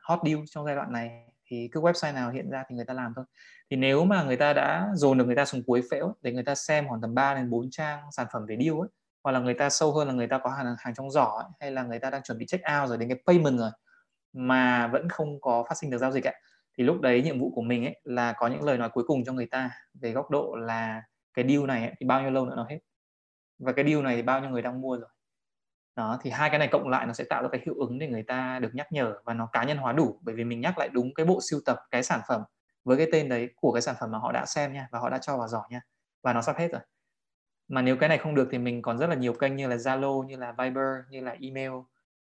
hot 0.04 0.20
deal 0.26 0.38
trong 0.50 0.66
giai 0.66 0.76
đoạn 0.76 0.92
này 0.92 1.26
thì 1.46 1.70
cứ 1.72 1.82
website 1.82 2.14
nào 2.14 2.32
hiện 2.32 2.50
ra 2.50 2.64
thì 2.70 2.76
người 2.76 2.86
ta 2.86 2.94
làm 2.94 3.14
thôi 3.16 3.26
thì 3.72 3.78
nếu 3.78 4.06
mà 4.06 4.24
người 4.24 4.38
ta 4.38 4.54
đã 4.54 4.90
dồn 4.94 5.18
được 5.18 5.26
người 5.26 5.36
ta 5.36 5.46
xuống 5.46 5.64
cuối 5.64 5.82
phễu 5.92 6.16
để 6.22 6.32
người 6.32 6.44
ta 6.44 6.56
xem 6.56 6.88
khoảng 6.88 7.02
tầm 7.02 7.16
3 7.16 7.34
đến 7.34 7.50
4 7.50 7.70
trang 7.72 8.00
sản 8.12 8.28
phẩm 8.34 8.46
về 8.46 8.58
deal 8.60 8.74
ấy 8.80 8.90
hoặc 9.24 9.32
là 9.32 9.40
người 9.40 9.54
ta 9.54 9.70
sâu 9.70 9.92
hơn 9.92 10.08
là 10.08 10.14
người 10.14 10.28
ta 10.28 10.38
có 10.38 10.50
hàng 10.50 10.76
hàng 10.80 10.94
trong 10.94 11.12
giỏ 11.12 11.24
ấy, 11.24 11.46
hay 11.60 11.72
là 11.72 11.84
người 11.84 12.00
ta 12.00 12.10
đang 12.10 12.24
chuẩn 12.24 12.38
bị 12.38 12.46
check 12.46 12.64
out 12.80 12.90
rồi 12.90 12.98
đến 12.98 13.10
cái 13.10 13.18
payment 13.28 13.60
rồi 13.60 13.72
mà 14.34 14.88
vẫn 14.88 15.10
không 15.10 15.42
có 15.42 15.66
phát 15.70 15.76
sinh 15.78 15.90
được 15.90 15.98
giao 15.98 16.12
dịch 16.12 16.28
ấy, 16.28 16.36
thì 16.78 16.84
lúc 16.84 17.02
đấy 17.02 17.22
nhiệm 17.22 17.40
vụ 17.40 17.52
của 17.56 17.62
mình 17.62 17.86
ấy 17.86 18.02
là 18.04 18.34
có 18.34 18.48
những 18.48 18.64
lời 18.64 18.78
nói 18.78 18.90
cuối 18.90 19.04
cùng 19.08 19.24
cho 19.26 19.34
người 19.34 19.46
ta 19.46 19.72
về 19.94 20.12
góc 20.12 20.30
độ 20.30 20.56
là 20.56 21.02
cái 21.42 21.50
deal 21.50 21.66
này 21.66 21.82
ấy, 21.82 21.96
thì 22.00 22.06
bao 22.06 22.22
nhiêu 22.22 22.32
lâu 22.32 22.46
nữa 22.46 22.54
nó 22.58 22.66
hết? 22.70 22.80
Và 23.60 23.72
cái 23.74 23.86
deal 23.86 24.02
này 24.02 24.16
thì 24.16 24.22
bao 24.22 24.42
nhiêu 24.42 24.50
người 24.50 24.62
đang 24.62 24.82
mua 24.82 24.98
rồi? 24.98 25.10
Đó 25.96 26.20
thì 26.22 26.30
hai 26.30 26.50
cái 26.50 26.60
này 26.60 26.68
cộng 26.72 26.90
lại 26.90 27.08
nó 27.08 27.14
sẽ 27.14 27.24
tạo 27.24 27.44
ra 27.44 27.50
cái 27.52 27.62
hiệu 27.66 27.76
ứng 27.80 28.00
để 28.00 28.08
người 28.08 28.24
ta 28.24 28.60
được 28.60 28.70
nhắc 28.74 28.92
nhở 28.92 29.14
và 29.26 29.34
nó 29.34 29.50
cá 29.54 29.64
nhân 29.64 29.78
hóa 29.78 29.94
đủ. 29.94 30.20
Bởi 30.22 30.36
vì 30.36 30.44
mình 30.44 30.62
nhắc 30.62 30.78
lại 30.78 30.90
đúng 30.94 31.14
cái 31.14 31.26
bộ 31.26 31.40
sưu 31.50 31.60
tập 31.66 31.78
cái 31.92 32.04
sản 32.04 32.22
phẩm 32.28 32.42
với 32.84 32.98
cái 32.98 33.08
tên 33.12 33.30
đấy 33.30 33.50
của 33.56 33.72
cái 33.72 33.82
sản 33.82 33.96
phẩm 34.00 34.12
mà 34.12 34.18
họ 34.18 34.32
đã 34.32 34.46
xem 34.46 34.74
nha 34.74 34.88
và 34.92 35.00
họ 35.00 35.10
đã 35.10 35.18
cho 35.18 35.38
vào 35.38 35.48
giỏ 35.48 35.64
nha 35.70 35.82
và 36.24 36.34
nó 36.34 36.42
sắp 36.42 36.58
hết 36.58 36.72
rồi. 36.72 36.82
Mà 37.68 37.82
nếu 37.82 37.98
cái 37.98 38.10
này 38.10 38.18
không 38.18 38.36
được 38.36 38.48
thì 38.52 38.58
mình 38.58 38.82
còn 38.82 38.98
rất 38.98 39.08
là 39.08 39.16
nhiều 39.16 39.34
kênh 39.34 39.56
như 39.56 39.68
là 39.68 39.76
Zalo 39.76 40.24
như 40.24 40.38
là 40.38 40.52
Viber 40.52 40.88
như 41.10 41.22
là 41.22 41.36
email 41.42 41.72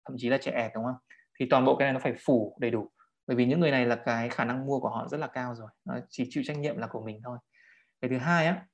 thậm 0.05 0.17
chí 0.19 0.29
là 0.29 0.39
trẻ 0.39 0.71
đúng 0.75 0.85
không? 0.85 0.97
Thì 1.41 1.47
toàn 1.51 1.65
bộ 1.65 1.77
cái 1.77 1.87
này 1.87 1.93
nó 1.93 2.01
phải 2.01 2.15
phủ 2.27 2.57
đầy 2.61 2.71
đủ. 2.71 2.91
Bởi 3.27 3.37
vì 3.37 3.47
những 3.47 3.61
người 3.61 3.71
này 3.71 3.87
là 3.87 3.97
cái 3.97 4.29
khả 4.29 4.45
năng 4.45 4.67
mua 4.67 4.81
của 4.81 4.89
họ 4.89 5.09
rất 5.09 5.21
là 5.21 5.27
cao 5.27 5.55
rồi. 5.55 5.69
Nó 5.85 5.99
chỉ 6.09 6.27
chịu 6.31 6.43
trách 6.47 6.59
nhiệm 6.59 6.79
là 6.79 6.87
của 6.87 7.03
mình 7.05 7.21
thôi. 7.25 7.39
Cái 8.01 8.09
thứ 8.09 8.19
hai 8.19 8.47
á 8.47 8.67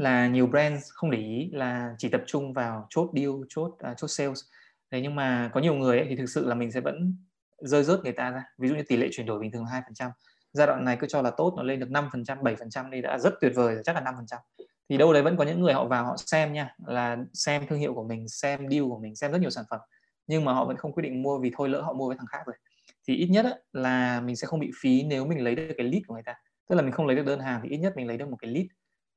là 0.00 0.28
nhiều 0.28 0.46
brand 0.46 0.82
không 0.90 1.10
để 1.10 1.18
ý 1.18 1.50
là 1.52 1.94
chỉ 1.98 2.08
tập 2.08 2.22
trung 2.26 2.52
vào 2.52 2.86
chốt 2.90 3.10
deal 3.14 3.30
chốt 3.48 3.68
uh, 3.90 3.96
chốt 3.96 4.08
sales. 4.08 4.40
Thế 4.90 5.00
nhưng 5.00 5.14
mà 5.14 5.50
có 5.54 5.60
nhiều 5.60 5.74
người 5.74 5.98
ấy, 5.98 6.06
thì 6.08 6.16
thực 6.16 6.26
sự 6.26 6.46
là 6.46 6.54
mình 6.54 6.72
sẽ 6.72 6.80
vẫn 6.80 7.16
rơi 7.58 7.84
rớt 7.84 8.00
người 8.04 8.12
ta 8.12 8.30
ra. 8.30 8.44
Ví 8.58 8.68
dụ 8.68 8.74
như 8.74 8.82
tỷ 8.88 8.96
lệ 8.96 9.08
chuyển 9.12 9.26
đổi 9.26 9.40
bình 9.40 9.50
thường 9.52 9.64
là 9.64 9.70
hai 9.70 9.82
phần 9.86 9.94
trăm. 9.94 10.10
Giai 10.52 10.66
đoạn 10.66 10.84
này 10.84 10.96
cứ 11.00 11.06
cho 11.06 11.22
là 11.22 11.30
tốt 11.30 11.54
nó 11.56 11.62
lên 11.62 11.80
được 11.80 11.90
5 11.90 12.08
phần 12.12 12.24
trăm 12.24 12.42
7 12.42 12.56
phần 12.56 12.70
trăm 12.70 12.90
đi 12.90 13.00
đã 13.00 13.18
rất 13.18 13.34
tuyệt 13.40 13.52
vời 13.54 13.76
chắc 13.84 13.94
là 13.94 14.00
5 14.00 14.14
phần 14.16 14.26
trăm. 14.26 14.38
Thì 14.88 14.96
đâu 14.96 15.12
đấy 15.12 15.22
vẫn 15.22 15.36
có 15.36 15.44
những 15.44 15.60
người 15.60 15.72
họ 15.72 15.84
vào 15.84 16.04
họ 16.04 16.16
xem 16.16 16.52
nha 16.52 16.74
là 16.86 17.16
xem 17.32 17.66
thương 17.66 17.78
hiệu 17.78 17.94
của 17.94 18.04
mình 18.04 18.28
xem 18.28 18.68
deal 18.70 18.82
của 18.82 18.98
mình 18.98 19.16
xem 19.16 19.32
rất 19.32 19.40
nhiều 19.40 19.50
sản 19.50 19.64
phẩm 19.70 19.80
nhưng 20.30 20.44
mà 20.44 20.52
họ 20.52 20.64
vẫn 20.64 20.76
không 20.76 20.92
quyết 20.92 21.02
định 21.02 21.22
mua 21.22 21.38
vì 21.38 21.50
thôi 21.56 21.68
lỡ 21.68 21.80
họ 21.80 21.92
mua 21.92 22.08
với 22.08 22.16
thằng 22.16 22.26
khác 22.26 22.38
rồi. 22.46 22.56
Thì 23.08 23.16
ít 23.16 23.26
nhất 23.26 23.64
là 23.72 24.20
mình 24.20 24.36
sẽ 24.36 24.46
không 24.46 24.60
bị 24.60 24.70
phí 24.80 25.02
nếu 25.02 25.26
mình 25.26 25.44
lấy 25.44 25.54
được 25.54 25.74
cái 25.76 25.86
lead 25.86 26.02
của 26.06 26.14
người 26.14 26.22
ta. 26.22 26.34
Tức 26.68 26.76
là 26.76 26.82
mình 26.82 26.92
không 26.92 27.06
lấy 27.06 27.16
được 27.16 27.26
đơn 27.26 27.40
hàng 27.40 27.60
thì 27.62 27.68
ít 27.68 27.76
nhất 27.76 27.92
mình 27.96 28.06
lấy 28.06 28.16
được 28.16 28.28
một 28.28 28.36
cái 28.40 28.50
lead 28.50 28.66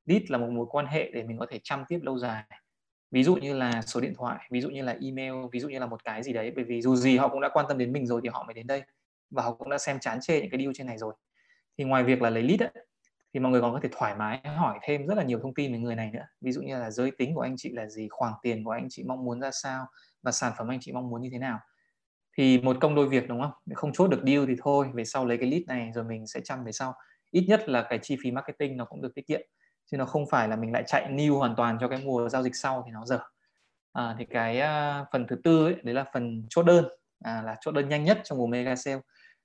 lead 0.06 0.22
là 0.28 0.38
một 0.38 0.48
mối 0.50 0.66
quan 0.70 0.86
hệ 0.86 1.10
để 1.14 1.22
mình 1.22 1.38
có 1.38 1.46
thể 1.50 1.60
chăm 1.62 1.84
tiếp 1.88 1.98
lâu 2.02 2.18
dài. 2.18 2.44
Ví 3.10 3.24
dụ 3.24 3.36
như 3.36 3.54
là 3.54 3.82
số 3.82 4.00
điện 4.00 4.12
thoại 4.16 4.48
ví 4.50 4.60
dụ 4.60 4.70
như 4.70 4.82
là 4.82 4.96
email 5.02 5.32
ví 5.52 5.60
dụ 5.60 5.68
như 5.68 5.78
là 5.78 5.86
một 5.86 6.04
cái 6.04 6.22
gì 6.22 6.32
đấy 6.32 6.52
bởi 6.56 6.64
vì 6.64 6.82
dù 6.82 6.96
gì 6.96 7.16
họ 7.16 7.28
cũng 7.28 7.40
đã 7.40 7.48
quan 7.52 7.66
tâm 7.68 7.78
đến 7.78 7.92
mình 7.92 8.06
rồi 8.06 8.20
thì 8.24 8.28
họ 8.32 8.44
mới 8.46 8.54
đến 8.54 8.66
đây 8.66 8.82
và 9.30 9.42
họ 9.42 9.52
cũng 9.52 9.70
đã 9.70 9.78
xem 9.78 9.98
chán 10.00 10.18
chê 10.20 10.40
những 10.40 10.50
cái 10.50 10.60
deal 10.60 10.72
trên 10.74 10.86
này 10.86 10.98
rồi. 10.98 11.14
Thì 11.78 11.84
ngoài 11.84 12.04
việc 12.04 12.22
là 12.22 12.30
lấy 12.30 12.42
lead 12.42 12.60
ấy, 12.60 12.84
thì 13.34 13.40
mọi 13.40 13.52
người 13.52 13.60
còn 13.60 13.72
có 13.72 13.80
thể 13.82 13.88
thoải 13.92 14.14
mái 14.14 14.40
hỏi 14.44 14.78
thêm 14.82 15.06
rất 15.06 15.14
là 15.14 15.22
nhiều 15.22 15.38
thông 15.42 15.54
tin 15.54 15.72
về 15.72 15.78
người 15.78 15.94
này 15.96 16.10
nữa. 16.10 16.26
Ví 16.40 16.52
dụ 16.52 16.62
như 16.62 16.78
là 16.78 16.90
giới 16.90 17.10
tính 17.10 17.34
của 17.34 17.40
anh 17.40 17.54
chị 17.56 17.70
là 17.72 17.88
gì 17.88 18.08
khoảng 18.10 18.32
tiền 18.42 18.64
của 18.64 18.70
anh 18.70 18.86
chị 18.90 19.04
mong 19.06 19.24
muốn 19.24 19.40
ra 19.40 19.50
sao 19.50 19.86
và 20.22 20.32
sản 20.32 20.52
phẩm 20.58 20.68
anh 20.68 20.78
chị 20.80 20.92
mong 20.92 21.10
muốn 21.10 21.22
như 21.22 21.28
thế 21.32 21.38
nào. 21.38 21.58
Thì 22.36 22.58
một 22.58 22.76
công 22.80 22.94
đôi 22.94 23.08
việc 23.08 23.28
đúng 23.28 23.40
không? 23.40 23.52
Không 23.74 23.92
chốt 23.92 24.08
được 24.08 24.22
deal 24.26 24.44
thì 24.46 24.54
thôi 24.62 24.86
về 24.94 25.04
sau 25.04 25.26
lấy 25.26 25.38
cái 25.38 25.50
lead 25.50 25.62
này 25.66 25.90
rồi 25.94 26.04
mình 26.04 26.26
sẽ 26.26 26.40
chăm 26.44 26.64
về 26.64 26.72
sau. 26.72 26.94
Ít 27.30 27.44
nhất 27.48 27.68
là 27.68 27.86
cái 27.90 27.98
chi 28.02 28.16
phí 28.22 28.30
marketing 28.30 28.76
nó 28.76 28.84
cũng 28.84 29.02
được 29.02 29.14
tiết 29.14 29.26
kiệm 29.26 29.40
chứ 29.86 29.96
nó 29.96 30.04
không 30.04 30.26
phải 30.30 30.48
là 30.48 30.56
mình 30.56 30.72
lại 30.72 30.82
chạy 30.86 31.08
new 31.10 31.38
hoàn 31.38 31.56
toàn 31.56 31.78
cho 31.80 31.88
cái 31.88 32.00
mùa 32.04 32.28
giao 32.28 32.42
dịch 32.42 32.56
sau 32.56 32.82
thì 32.86 32.92
nó 32.92 33.04
dở. 33.04 33.18
À, 33.92 34.14
thì 34.18 34.24
cái 34.24 34.60
uh, 34.60 35.06
phần 35.12 35.26
thứ 35.26 35.36
tư 35.44 35.64
ấy, 35.64 35.76
đấy 35.82 35.94
là 35.94 36.04
phần 36.14 36.46
chốt 36.50 36.62
đơn. 36.62 36.84
À, 37.24 37.42
là 37.42 37.56
chốt 37.60 37.70
đơn 37.70 37.88
nhanh 37.88 38.04
nhất 38.04 38.20
trong 38.24 38.38
mùa 38.38 38.46
mega 38.46 38.76
sale. 38.76 39.00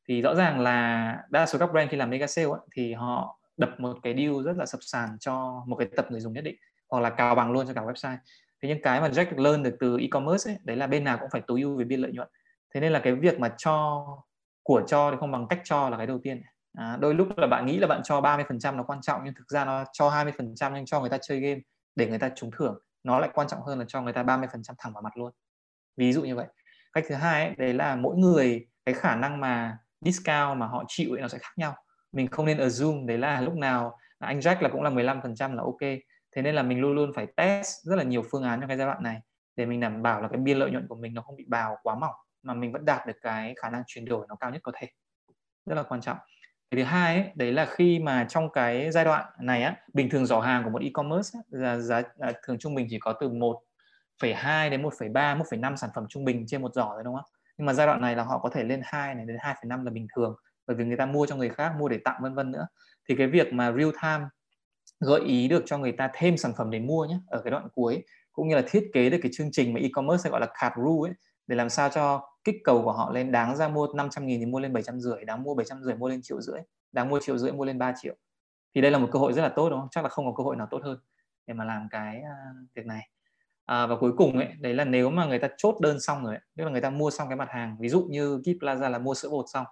Thì 0.08 0.22
rõ 0.22 0.36
ràng 0.36 0.60
là 0.60 1.18
đa 1.30 1.46
số 1.46 1.60
các 1.60 1.72
brand 1.72 1.92
khi 1.92 1.98
làm 1.98 2.10
mega 2.10 2.28
sale 2.28 2.48
ấy, 2.48 2.60
thì 2.76 2.94
họ 2.94 3.40
đập 3.58 3.70
một 3.78 3.98
cái 4.04 4.16
deal 4.18 4.44
rất 4.46 4.58
là 4.58 4.66
sập 4.66 4.80
sàn 4.82 5.10
cho 5.20 5.64
một 5.68 5.76
cái 5.76 5.88
tập 5.98 6.06
người 6.10 6.20
dùng 6.20 6.34
nhất 6.34 6.44
định 6.44 6.56
hoặc 6.90 7.00
là 7.00 7.10
cào 7.10 7.36
bằng 7.36 7.52
luôn 7.52 7.68
cho 7.68 7.74
cả 7.74 7.82
website. 7.82 8.18
Thế 8.62 8.70
nhưng 8.70 8.82
cái 8.82 9.02
mà 9.02 9.08
Jack 9.08 9.30
được 9.30 9.40
learn 9.40 9.64
được 9.64 9.76
từ 9.80 9.98
e-commerce 9.98 10.52
ấy, 10.52 10.58
đấy 10.64 10.78
là 10.78 10.88
bên 10.88 11.04
nào 11.04 11.18
cũng 11.18 11.30
phải 11.32 11.42
tối 11.48 11.62
ưu 11.62 11.78
về 11.78 11.86
biên 11.86 12.00
lợi 12.00 12.12
nhuận. 12.12 12.28
Thế 12.74 12.82
nên 12.82 12.92
là 12.92 13.00
cái 13.00 13.16
việc 13.16 13.40
mà 13.40 13.54
cho 13.58 14.06
của 14.64 14.82
cho 14.88 15.12
thì 15.12 15.18
không 15.20 15.32
bằng 15.32 15.48
cách 15.48 15.62
cho 15.64 15.90
là 15.90 15.98
cái 15.98 16.08
đầu 16.08 16.20
tiên 16.24 16.42
à, 16.78 16.98
đôi 17.00 17.16
lúc 17.16 17.38
là 17.38 17.48
bạn 17.48 17.66
nghĩ 17.66 17.78
là 17.78 17.88
bạn 17.88 18.02
cho 18.04 18.22
30% 18.22 18.78
nó 18.78 18.84
quan 18.84 19.02
trọng 19.02 19.22
nhưng 19.26 19.34
thực 19.34 19.48
ra 19.48 19.66
nó 19.66 19.84
cho 19.94 20.10
20% 20.10 20.74
nhưng 20.74 20.86
cho 20.86 21.00
người 21.00 21.10
ta 21.10 21.18
chơi 21.22 21.40
game 21.40 21.60
để 21.96 22.08
người 22.08 22.20
ta 22.20 22.30
trúng 22.36 22.52
thưởng 22.52 22.80
nó 23.04 23.20
lại 23.20 23.30
quan 23.34 23.48
trọng 23.48 23.62
hơn 23.62 23.80
là 23.80 23.86
cho 23.88 24.02
người 24.02 24.14
ta 24.14 24.24
30% 24.24 24.76
thẳng 24.78 24.94
vào 24.94 25.02
mặt 25.02 25.18
luôn. 25.18 25.32
Ví 25.98 26.14
dụ 26.14 26.22
như 26.22 26.36
vậy. 26.36 26.48
Cách 26.94 27.06
thứ 27.08 27.16
hai 27.16 27.46
ấy, 27.46 27.56
đấy 27.58 27.74
là 27.74 27.96
mỗi 27.96 28.18
người 28.18 28.68
cái 28.86 28.96
khả 28.96 29.16
năng 29.16 29.40
mà 29.40 29.78
discount 30.02 30.58
mà 30.58 30.68
họ 30.68 30.84
chịu 30.88 31.12
ấy 31.12 31.22
nó 31.22 31.28
sẽ 31.28 31.38
khác 31.38 31.52
nhau. 31.58 31.76
Mình 32.12 32.28
không 32.28 32.46
nên 32.46 32.58
assume 32.58 33.06
đấy 33.06 33.18
là 33.18 33.42
lúc 33.42 33.54
nào 33.54 33.98
anh 34.20 34.40
Jack 34.40 34.62
là 34.62 34.70
cũng 34.70 34.82
là 34.82 34.90
15% 34.90 35.56
là 35.56 35.64
ok. 35.64 36.00
Thế 36.36 36.42
nên 36.42 36.56
là 36.56 36.64
mình 36.64 36.80
luôn 36.80 36.96
luôn 36.96 37.12
phải 37.16 37.28
test 37.38 37.68
rất 37.84 37.96
là 37.96 38.04
nhiều 38.04 38.24
phương 38.32 38.44
án 38.44 38.60
trong 38.60 38.68
cái 38.68 38.78
giai 38.78 38.88
đoạn 38.88 39.04
này 39.04 39.22
để 39.56 39.66
mình 39.66 39.80
đảm 39.80 40.02
bảo 40.02 40.22
là 40.22 40.28
cái 40.28 40.38
biên 40.38 40.58
lợi 40.58 40.72
nhuận 40.72 40.88
của 40.88 40.96
mình 40.96 41.14
nó 41.14 41.22
không 41.22 41.36
bị 41.36 41.46
bào 41.48 41.78
quá 41.84 41.96
mỏng 41.96 42.16
mà 42.44 42.54
mình 42.54 42.72
vẫn 42.72 42.86
đạt 42.86 43.08
được 43.08 43.18
cái 43.22 43.54
khả 43.58 43.70
năng 43.70 43.84
chuyển 43.88 44.06
đổi 44.06 44.26
nó 44.30 44.36
cao 44.36 44.50
nhất 44.50 44.62
có 44.64 44.72
thể. 44.76 44.88
Rất 45.66 45.76
là 45.76 45.84
quan 45.84 46.02
trọng 46.02 46.18
cái 46.72 46.82
thứ 46.82 46.84
hai 46.84 47.16
ấy, 47.16 47.32
đấy 47.36 47.52
là 47.52 47.66
khi 47.66 48.00
mà 48.00 48.26
trong 48.30 48.50
cái 48.52 48.92
giai 48.92 49.06
đoạn 49.06 49.26
này 49.40 49.64
á 49.64 49.76
bình 49.94 50.10
thường 50.10 50.26
giỏ 50.26 50.40
hàng 50.40 50.64
của 50.64 50.70
một 50.70 50.82
e-commerce 50.82 51.40
là 51.50 51.78
giá 51.80 52.02
là 52.18 52.34
thường 52.44 52.58
trung 52.60 52.76
bình 52.76 52.88
chỉ 52.90 52.98
có 53.00 53.14
từ 53.22 53.30
1,2 53.30 54.70
đến 54.70 54.82
1,3 54.84 55.38
1,5 55.38 55.76
sản 55.76 55.90
phẩm 55.96 56.06
trung 56.10 56.26
bình 56.26 56.46
trên 56.48 56.62
một 56.62 56.74
giỏ 56.74 56.92
rồi 56.94 57.04
đúng 57.04 57.16
không? 57.16 57.26
Nhưng 57.58 57.66
mà 57.66 57.74
giai 57.74 57.88
đoạn 57.88 58.02
này 58.02 58.16
là 58.16 58.24
họ 58.24 58.40
có 58.40 58.50
thể 58.50 58.64
lên 58.64 58.82
2 58.84 59.16
này 59.16 59.26
đến 59.26 59.38
2,5 59.40 59.84
là 59.86 59.92
bình 59.92 60.08
thường 60.16 60.36
bởi 60.68 60.78
vì 60.78 60.86
người 60.86 60.98
ta 60.98 61.06
mua 61.06 61.26
cho 61.26 61.36
người 61.36 61.50
khác 61.50 61.72
mua 61.80 61.90
để 61.90 62.00
tặng 62.06 62.20
vân 62.22 62.36
vân 62.36 62.52
nữa. 62.52 62.68
Thì 63.10 63.16
cái 63.18 63.28
việc 63.28 63.54
mà 63.54 63.72
real 63.72 63.90
time 64.02 64.26
gợi 65.00 65.22
ý 65.22 65.48
được 65.48 65.64
cho 65.66 65.78
người 65.78 65.92
ta 65.92 66.10
thêm 66.14 66.38
sản 66.38 66.54
phẩm 66.58 66.72
để 66.72 66.80
mua 66.80 67.06
nhé 67.06 67.20
ở 67.28 67.42
cái 67.44 67.52
đoạn 67.52 67.68
cuối 67.76 68.04
cũng 68.34 68.48
như 68.48 68.56
là 68.56 68.64
thiết 68.70 68.90
kế 68.94 69.10
được 69.10 69.18
cái 69.24 69.32
chương 69.36 69.50
trình 69.52 69.74
mà 69.74 69.80
e-commerce 69.80 70.30
gọi 70.30 70.42
là 70.42 70.48
cart 70.62 70.74
rule 70.78 71.10
ấy 71.10 71.16
để 71.48 71.56
làm 71.56 71.70
sao 71.70 71.90
cho 71.90 72.22
kích 72.52 72.62
cầu 72.64 72.82
của 72.84 72.92
họ 72.92 73.12
lên 73.12 73.32
đáng 73.32 73.56
ra 73.56 73.68
mua 73.68 73.88
500 73.96 74.26
nghìn 74.26 74.40
thì 74.40 74.46
mua 74.46 74.60
lên 74.60 74.74
700 74.74 75.00
rưỡi 75.00 75.26
đáng 75.26 75.44
mua 75.44 75.56
700 75.56 75.84
rưỡi 75.84 75.96
mua 75.96 76.10
lên 76.10 76.22
triệu 76.22 76.42
rưỡi 76.42 76.62
đáng 76.92 77.10
mua 77.10 77.20
triệu 77.20 77.38
rưỡi 77.38 77.52
mua 77.52 77.66
lên 77.66 77.78
3 77.78 77.94
triệu. 78.02 78.16
Thì 78.76 78.82
đây 78.82 78.92
là 78.92 78.98
một 78.98 79.10
cơ 79.12 79.20
hội 79.20 79.34
rất 79.34 79.42
là 79.42 79.50
tốt 79.50 79.70
đúng 79.70 79.80
không? 79.80 79.90
Chắc 79.92 80.04
là 80.04 80.10
không 80.10 80.26
có 80.26 80.34
cơ 80.38 80.44
hội 80.44 80.56
nào 80.56 80.68
tốt 80.72 80.82
hơn 80.84 81.00
để 81.48 81.54
mà 81.54 81.64
làm 81.64 81.88
cái 81.92 82.18
uh, 82.18 82.76
việc 82.76 82.86
này. 82.86 83.10
À, 83.66 83.86
và 83.86 83.96
cuối 84.00 84.12
cùng 84.18 84.38
ấy 84.38 84.48
đấy 84.60 84.74
là 84.74 84.86
nếu 84.86 85.10
mà 85.10 85.26
người 85.26 85.40
ta 85.40 85.48
chốt 85.58 85.80
đơn 85.82 86.00
xong 86.00 86.24
rồi 86.24 86.36
ấy, 86.36 86.42
tức 86.58 86.64
là 86.64 86.70
người 86.70 86.82
ta 86.82 86.90
mua 86.90 87.12
xong 87.12 87.28
cái 87.30 87.38
mặt 87.38 87.50
hàng 87.50 87.78
ví 87.80 87.90
dụ 87.90 88.08
như 88.10 88.42
Kip 88.44 88.64
Plaza 88.64 88.90
là 88.90 89.00
mua 89.00 89.14
sữa 89.14 89.30
bột 89.30 89.46
xong 89.54 89.66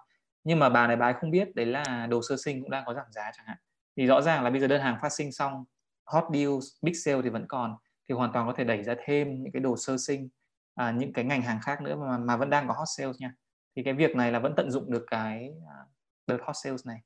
nhưng 0.44 0.58
mà 0.58 0.68
bà 0.68 0.86
này 0.86 0.96
bà 0.96 1.06
ấy 1.06 1.14
không 1.20 1.30
biết 1.30 1.54
đấy 1.54 1.66
là 1.66 2.06
đồ 2.06 2.22
sơ 2.22 2.36
sinh 2.36 2.62
cũng 2.62 2.70
đang 2.70 2.84
có 2.86 2.94
giảm 2.94 3.06
giá 3.10 3.30
chẳng 3.36 3.46
hạn. 3.46 3.58
Thì 3.96 4.06
rõ 4.06 4.20
ràng 4.20 4.44
là 4.44 4.50
bây 4.50 4.60
giờ 4.60 4.66
đơn 4.66 4.80
hàng 4.80 4.98
phát 5.02 5.12
sinh 5.12 5.32
xong 5.32 5.64
hot 6.04 6.24
deals 6.34 6.66
big 6.82 6.94
sale 7.04 7.22
thì 7.22 7.28
vẫn 7.28 7.46
còn 7.48 7.76
thì 8.08 8.14
hoàn 8.14 8.32
toàn 8.32 8.46
có 8.46 8.54
thể 8.56 8.64
đẩy 8.64 8.82
ra 8.82 8.94
thêm 9.04 9.42
những 9.42 9.52
cái 9.52 9.60
đồ 9.60 9.76
sơ 9.76 9.96
sinh 9.98 10.28
à, 10.78 10.90
những 10.90 11.12
cái 11.12 11.24
ngành 11.24 11.42
hàng 11.42 11.60
khác 11.62 11.82
nữa 11.82 11.96
mà, 11.96 12.18
mà 12.18 12.36
vẫn 12.36 12.50
đang 12.50 12.68
có 12.68 12.74
hot 12.74 12.88
sales 12.96 13.16
nha. 13.20 13.32
Thì 13.76 13.82
cái 13.82 13.94
việc 13.94 14.16
này 14.16 14.32
là 14.32 14.38
vẫn 14.38 14.54
tận 14.56 14.70
dụng 14.70 14.90
được 14.90 15.04
cái 15.10 15.50
à, 15.68 15.76
đợt 16.26 16.38
hot 16.42 16.56
sales 16.62 16.86
này. 16.86 16.98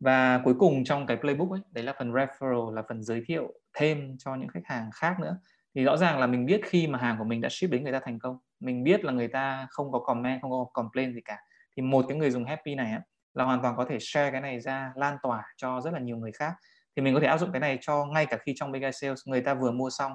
Và 0.00 0.40
cuối 0.44 0.54
cùng 0.58 0.84
trong 0.84 1.06
cái 1.06 1.16
playbook 1.16 1.50
ấy 1.50 1.60
đấy 1.70 1.84
là 1.84 1.94
phần 1.98 2.12
referral 2.12 2.70
là 2.70 2.82
phần 2.88 3.02
giới 3.02 3.22
thiệu 3.26 3.52
thêm 3.74 4.16
cho 4.18 4.34
những 4.34 4.48
khách 4.48 4.64
hàng 4.64 4.90
khác 4.94 5.20
nữa. 5.20 5.38
Thì 5.74 5.84
rõ 5.84 5.96
ràng 5.96 6.18
là 6.18 6.26
mình 6.26 6.46
biết 6.46 6.60
khi 6.64 6.86
mà 6.86 6.98
hàng 6.98 7.18
của 7.18 7.24
mình 7.24 7.40
đã 7.40 7.48
ship 7.48 7.70
đến 7.70 7.82
người 7.82 7.92
ta 7.92 8.00
thành 8.04 8.18
công. 8.18 8.38
Mình 8.60 8.84
biết 8.84 9.04
là 9.04 9.12
người 9.12 9.28
ta 9.28 9.66
không 9.70 9.92
có 9.92 9.98
comment 9.98 10.42
không 10.42 10.50
có 10.50 10.66
complain 10.72 11.14
gì 11.14 11.20
cả. 11.24 11.38
Thì 11.76 11.82
một 11.82 12.04
cái 12.08 12.16
người 12.16 12.30
dùng 12.30 12.44
happy 12.44 12.74
này 12.74 12.92
á, 12.92 13.02
là 13.34 13.44
hoàn 13.44 13.62
toàn 13.62 13.76
có 13.76 13.84
thể 13.88 13.98
share 14.00 14.30
cái 14.30 14.40
này 14.40 14.60
ra 14.60 14.92
lan 14.96 15.16
tỏa 15.22 15.42
cho 15.56 15.80
rất 15.80 15.92
là 15.92 16.00
nhiều 16.00 16.16
người 16.16 16.32
khác. 16.32 16.52
Thì 16.96 17.02
mình 17.02 17.14
có 17.14 17.20
thể 17.20 17.26
áp 17.26 17.38
dụng 17.38 17.52
cái 17.52 17.60
này 17.60 17.78
cho 17.80 18.04
ngay 18.04 18.26
cả 18.26 18.36
khi 18.36 18.52
trong 18.56 18.70
mega 18.70 18.92
sales 18.92 19.20
người 19.26 19.40
ta 19.40 19.54
vừa 19.54 19.72
mua 19.72 19.90
xong 19.90 20.12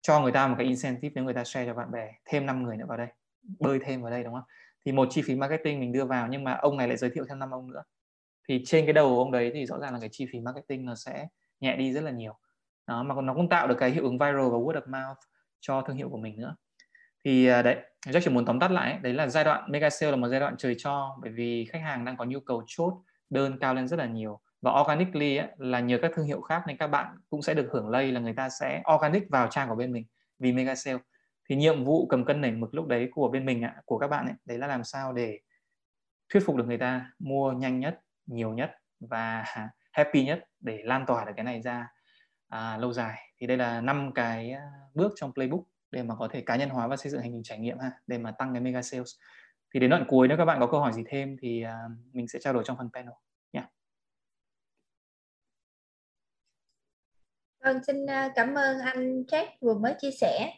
cho 0.00 0.20
người 0.20 0.32
ta 0.32 0.46
một 0.46 0.54
cái 0.58 0.66
incentive 0.66 1.12
nếu 1.14 1.24
người 1.24 1.34
ta 1.34 1.44
share 1.44 1.66
cho 1.66 1.74
bạn 1.74 1.90
bè, 1.90 2.12
thêm 2.24 2.46
5 2.46 2.62
người 2.62 2.76
nữa 2.76 2.86
vào 2.88 2.98
đây, 2.98 3.08
bơi 3.60 3.78
thêm 3.84 4.02
vào 4.02 4.10
đây, 4.10 4.24
đúng 4.24 4.34
không? 4.34 4.44
Thì 4.84 4.92
một 4.92 5.08
chi 5.10 5.22
phí 5.22 5.34
marketing 5.36 5.80
mình 5.80 5.92
đưa 5.92 6.04
vào, 6.04 6.28
nhưng 6.28 6.44
mà 6.44 6.54
ông 6.54 6.76
này 6.76 6.88
lại 6.88 6.96
giới 6.96 7.10
thiệu 7.10 7.24
thêm 7.28 7.38
năm 7.38 7.50
ông 7.50 7.72
nữa. 7.72 7.82
Thì 8.48 8.62
trên 8.66 8.86
cái 8.86 8.92
đầu 8.92 9.18
ông 9.18 9.32
đấy 9.32 9.50
thì 9.54 9.66
rõ 9.66 9.78
ràng 9.78 9.92
là 9.92 10.00
cái 10.00 10.08
chi 10.12 10.26
phí 10.32 10.40
marketing 10.40 10.84
nó 10.84 10.94
sẽ 10.94 11.28
nhẹ 11.60 11.76
đi 11.76 11.92
rất 11.92 12.00
là 12.00 12.10
nhiều. 12.10 12.38
Đó, 12.86 13.02
mà 13.02 13.14
còn 13.14 13.26
nó 13.26 13.34
cũng 13.34 13.48
tạo 13.48 13.68
được 13.68 13.76
cái 13.78 13.90
hiệu 13.90 14.04
ứng 14.04 14.18
viral 14.18 14.36
và 14.36 14.58
word 14.58 14.80
of 14.80 14.86
mouth 14.86 15.18
cho 15.60 15.82
thương 15.82 15.96
hiệu 15.96 16.08
của 16.08 16.18
mình 16.18 16.40
nữa. 16.40 16.56
Thì 17.24 17.46
à, 17.46 17.62
đấy 17.62 17.76
Jack 18.06 18.20
chỉ 18.24 18.30
muốn 18.30 18.44
tóm 18.44 18.60
tắt 18.60 18.70
lại 18.70 18.98
đấy 19.02 19.14
là 19.14 19.28
giai 19.28 19.44
đoạn 19.44 19.72
mega 19.72 19.90
sale 19.90 20.10
là 20.10 20.16
một 20.16 20.28
giai 20.28 20.40
đoạn 20.40 20.56
trời 20.58 20.74
cho, 20.78 21.18
bởi 21.22 21.30
vì 21.32 21.68
khách 21.72 21.82
hàng 21.82 22.04
đang 22.04 22.16
có 22.16 22.24
nhu 22.24 22.40
cầu 22.40 22.62
chốt 22.66 22.94
đơn 23.30 23.58
cao 23.60 23.74
lên 23.74 23.88
rất 23.88 23.98
là 23.98 24.06
nhiều 24.06 24.40
và 24.62 24.80
organically 24.80 25.36
ấy, 25.36 25.48
là 25.56 25.80
nhờ 25.80 25.98
các 26.02 26.12
thương 26.14 26.26
hiệu 26.26 26.40
khác 26.40 26.62
nên 26.66 26.76
các 26.76 26.86
bạn 26.86 27.16
cũng 27.30 27.42
sẽ 27.42 27.54
được 27.54 27.68
hưởng 27.72 27.88
lây 27.88 28.12
là 28.12 28.20
người 28.20 28.34
ta 28.34 28.48
sẽ 28.48 28.82
organic 28.94 29.30
vào 29.30 29.48
trang 29.50 29.68
của 29.68 29.74
bên 29.74 29.92
mình 29.92 30.04
vì 30.38 30.52
mega 30.52 30.74
sale. 30.74 30.98
Thì 31.48 31.56
nhiệm 31.56 31.84
vụ 31.84 32.06
cầm 32.06 32.24
cân 32.24 32.40
nảy 32.40 32.52
mực 32.52 32.74
lúc 32.74 32.86
đấy 32.86 33.08
của 33.12 33.28
bên 33.28 33.46
mình 33.46 33.62
ạ 33.62 33.76
của 33.84 33.98
các 33.98 34.08
bạn 34.08 34.26
ấy, 34.26 34.34
đấy 34.44 34.58
là 34.58 34.66
làm 34.66 34.84
sao 34.84 35.12
để 35.12 35.40
thuyết 36.28 36.42
phục 36.46 36.56
được 36.56 36.66
người 36.66 36.78
ta 36.78 37.10
mua 37.18 37.52
nhanh 37.52 37.80
nhất 37.80 38.00
nhiều 38.26 38.52
nhất 38.52 38.70
và 39.00 39.44
happy 39.92 40.24
nhất 40.24 40.44
để 40.60 40.80
lan 40.84 41.04
tỏa 41.06 41.24
được 41.24 41.32
cái 41.36 41.44
này 41.44 41.62
ra 41.62 41.88
à, 42.48 42.76
lâu 42.76 42.92
dài. 42.92 43.18
Thì 43.38 43.46
đây 43.46 43.56
là 43.56 43.80
năm 43.80 44.12
cái 44.14 44.50
à, 44.50 44.62
bước 44.94 45.12
trong 45.16 45.34
playbook 45.34 45.60
để 45.90 46.02
mà 46.02 46.14
có 46.18 46.28
thể 46.28 46.40
cá 46.40 46.56
nhân 46.56 46.68
hóa 46.68 46.86
và 46.86 46.96
xây 46.96 47.12
dựng 47.12 47.20
hành 47.20 47.30
trình 47.32 47.42
trải 47.42 47.58
nghiệm 47.58 47.78
ha 47.78 47.92
để 48.06 48.18
mà 48.18 48.30
tăng 48.30 48.54
cái 48.54 48.60
mega 48.60 48.82
sales. 48.82 49.14
Thì 49.74 49.80
đến 49.80 49.90
đoạn 49.90 50.04
cuối 50.08 50.28
nếu 50.28 50.38
các 50.38 50.44
bạn 50.44 50.60
có 50.60 50.66
câu 50.66 50.80
hỏi 50.80 50.92
gì 50.92 51.02
thêm 51.06 51.36
thì 51.40 51.64
uh, 51.64 52.14
mình 52.14 52.28
sẽ 52.28 52.38
trao 52.42 52.52
đổi 52.52 52.62
trong 52.66 52.76
phần 52.76 52.90
panel 52.94 53.12
nhé 53.52 53.60
yeah. 53.60 53.70
Vâng, 57.68 57.84
xin 57.86 58.06
à, 58.06 58.30
cảm 58.34 58.54
ơn 58.54 58.78
anh 58.78 59.22
Jack 59.22 59.46
vừa 59.60 59.74
mới 59.74 59.94
chia 60.00 60.10
sẻ. 60.10 60.52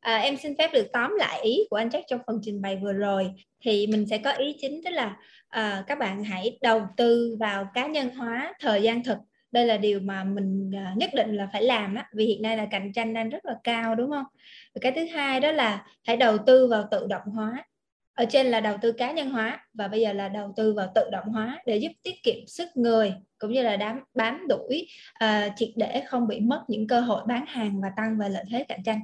À, 0.00 0.16
em 0.16 0.36
xin 0.36 0.56
phép 0.58 0.70
được 0.72 0.86
tóm 0.92 1.14
lại 1.18 1.40
ý 1.42 1.58
của 1.70 1.76
anh 1.76 1.88
Jack 1.88 2.02
trong 2.08 2.20
phần 2.26 2.40
trình 2.42 2.62
bày 2.62 2.76
vừa 2.82 2.92
rồi. 2.92 3.32
Thì 3.64 3.86
mình 3.86 4.06
sẽ 4.10 4.18
có 4.18 4.32
ý 4.32 4.56
chính 4.60 4.80
tức 4.84 4.90
là 4.90 5.16
à, 5.48 5.84
các 5.86 5.98
bạn 5.98 6.24
hãy 6.24 6.58
đầu 6.62 6.82
tư 6.96 7.36
vào 7.40 7.68
cá 7.74 7.86
nhân 7.86 8.10
hóa 8.10 8.54
thời 8.60 8.82
gian 8.82 9.04
thực 9.04 9.18
đây 9.52 9.66
là 9.66 9.76
điều 9.76 10.00
mà 10.00 10.24
mình 10.24 10.70
à, 10.74 10.94
nhất 10.96 11.10
định 11.14 11.36
là 11.36 11.48
phải 11.52 11.62
làm 11.62 11.94
á 11.94 12.08
vì 12.14 12.26
hiện 12.26 12.42
nay 12.42 12.56
là 12.56 12.66
cạnh 12.70 12.92
tranh 12.92 13.14
đang 13.14 13.28
rất 13.28 13.44
là 13.44 13.54
cao 13.64 13.94
đúng 13.94 14.10
không 14.10 14.26
và 14.74 14.78
cái 14.80 14.92
thứ 14.92 15.04
hai 15.04 15.40
đó 15.40 15.52
là 15.52 15.86
hãy 16.06 16.16
đầu 16.16 16.38
tư 16.46 16.66
vào 16.66 16.88
tự 16.90 17.06
động 17.06 17.26
hóa 17.34 17.64
ở 18.14 18.24
trên 18.24 18.46
là 18.46 18.60
đầu 18.60 18.76
tư 18.82 18.92
cá 18.92 19.12
nhân 19.12 19.30
hóa 19.30 19.60
và 19.74 19.88
bây 19.88 20.00
giờ 20.00 20.12
là 20.12 20.28
đầu 20.28 20.52
tư 20.56 20.74
vào 20.74 20.92
tự 20.94 21.02
động 21.12 21.28
hóa 21.28 21.62
để 21.66 21.76
giúp 21.76 21.92
tiết 22.02 22.22
kiệm 22.22 22.46
sức 22.46 22.68
người 22.74 23.14
cũng 23.38 23.52
như 23.52 23.62
là 23.62 23.76
đám 23.76 24.00
bám 24.14 24.48
đuổi 24.48 24.88
uh, 25.24 25.52
triệt 25.56 25.68
để 25.76 26.02
không 26.06 26.28
bị 26.28 26.40
mất 26.40 26.64
những 26.68 26.86
cơ 26.86 27.00
hội 27.00 27.22
bán 27.26 27.46
hàng 27.46 27.80
và 27.80 27.88
tăng 27.96 28.18
về 28.18 28.28
lợi 28.28 28.44
thế 28.50 28.64
cạnh 28.68 28.82
tranh. 28.84 29.00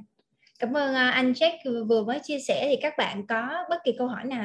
Cảm 0.59 0.77
ơn 0.77 0.91
uh, 0.91 1.13
anh 1.13 1.31
Jack 1.31 1.85
vừa 1.87 2.03
mới 2.03 2.19
chia 2.19 2.39
sẻ. 2.39 2.65
Thì 2.69 2.75
các 2.81 2.93
bạn 2.97 3.27
có 3.27 3.65
bất 3.69 3.77
kỳ 3.83 3.91
câu 3.97 4.07
hỏi 4.07 4.25
nào? 4.25 4.39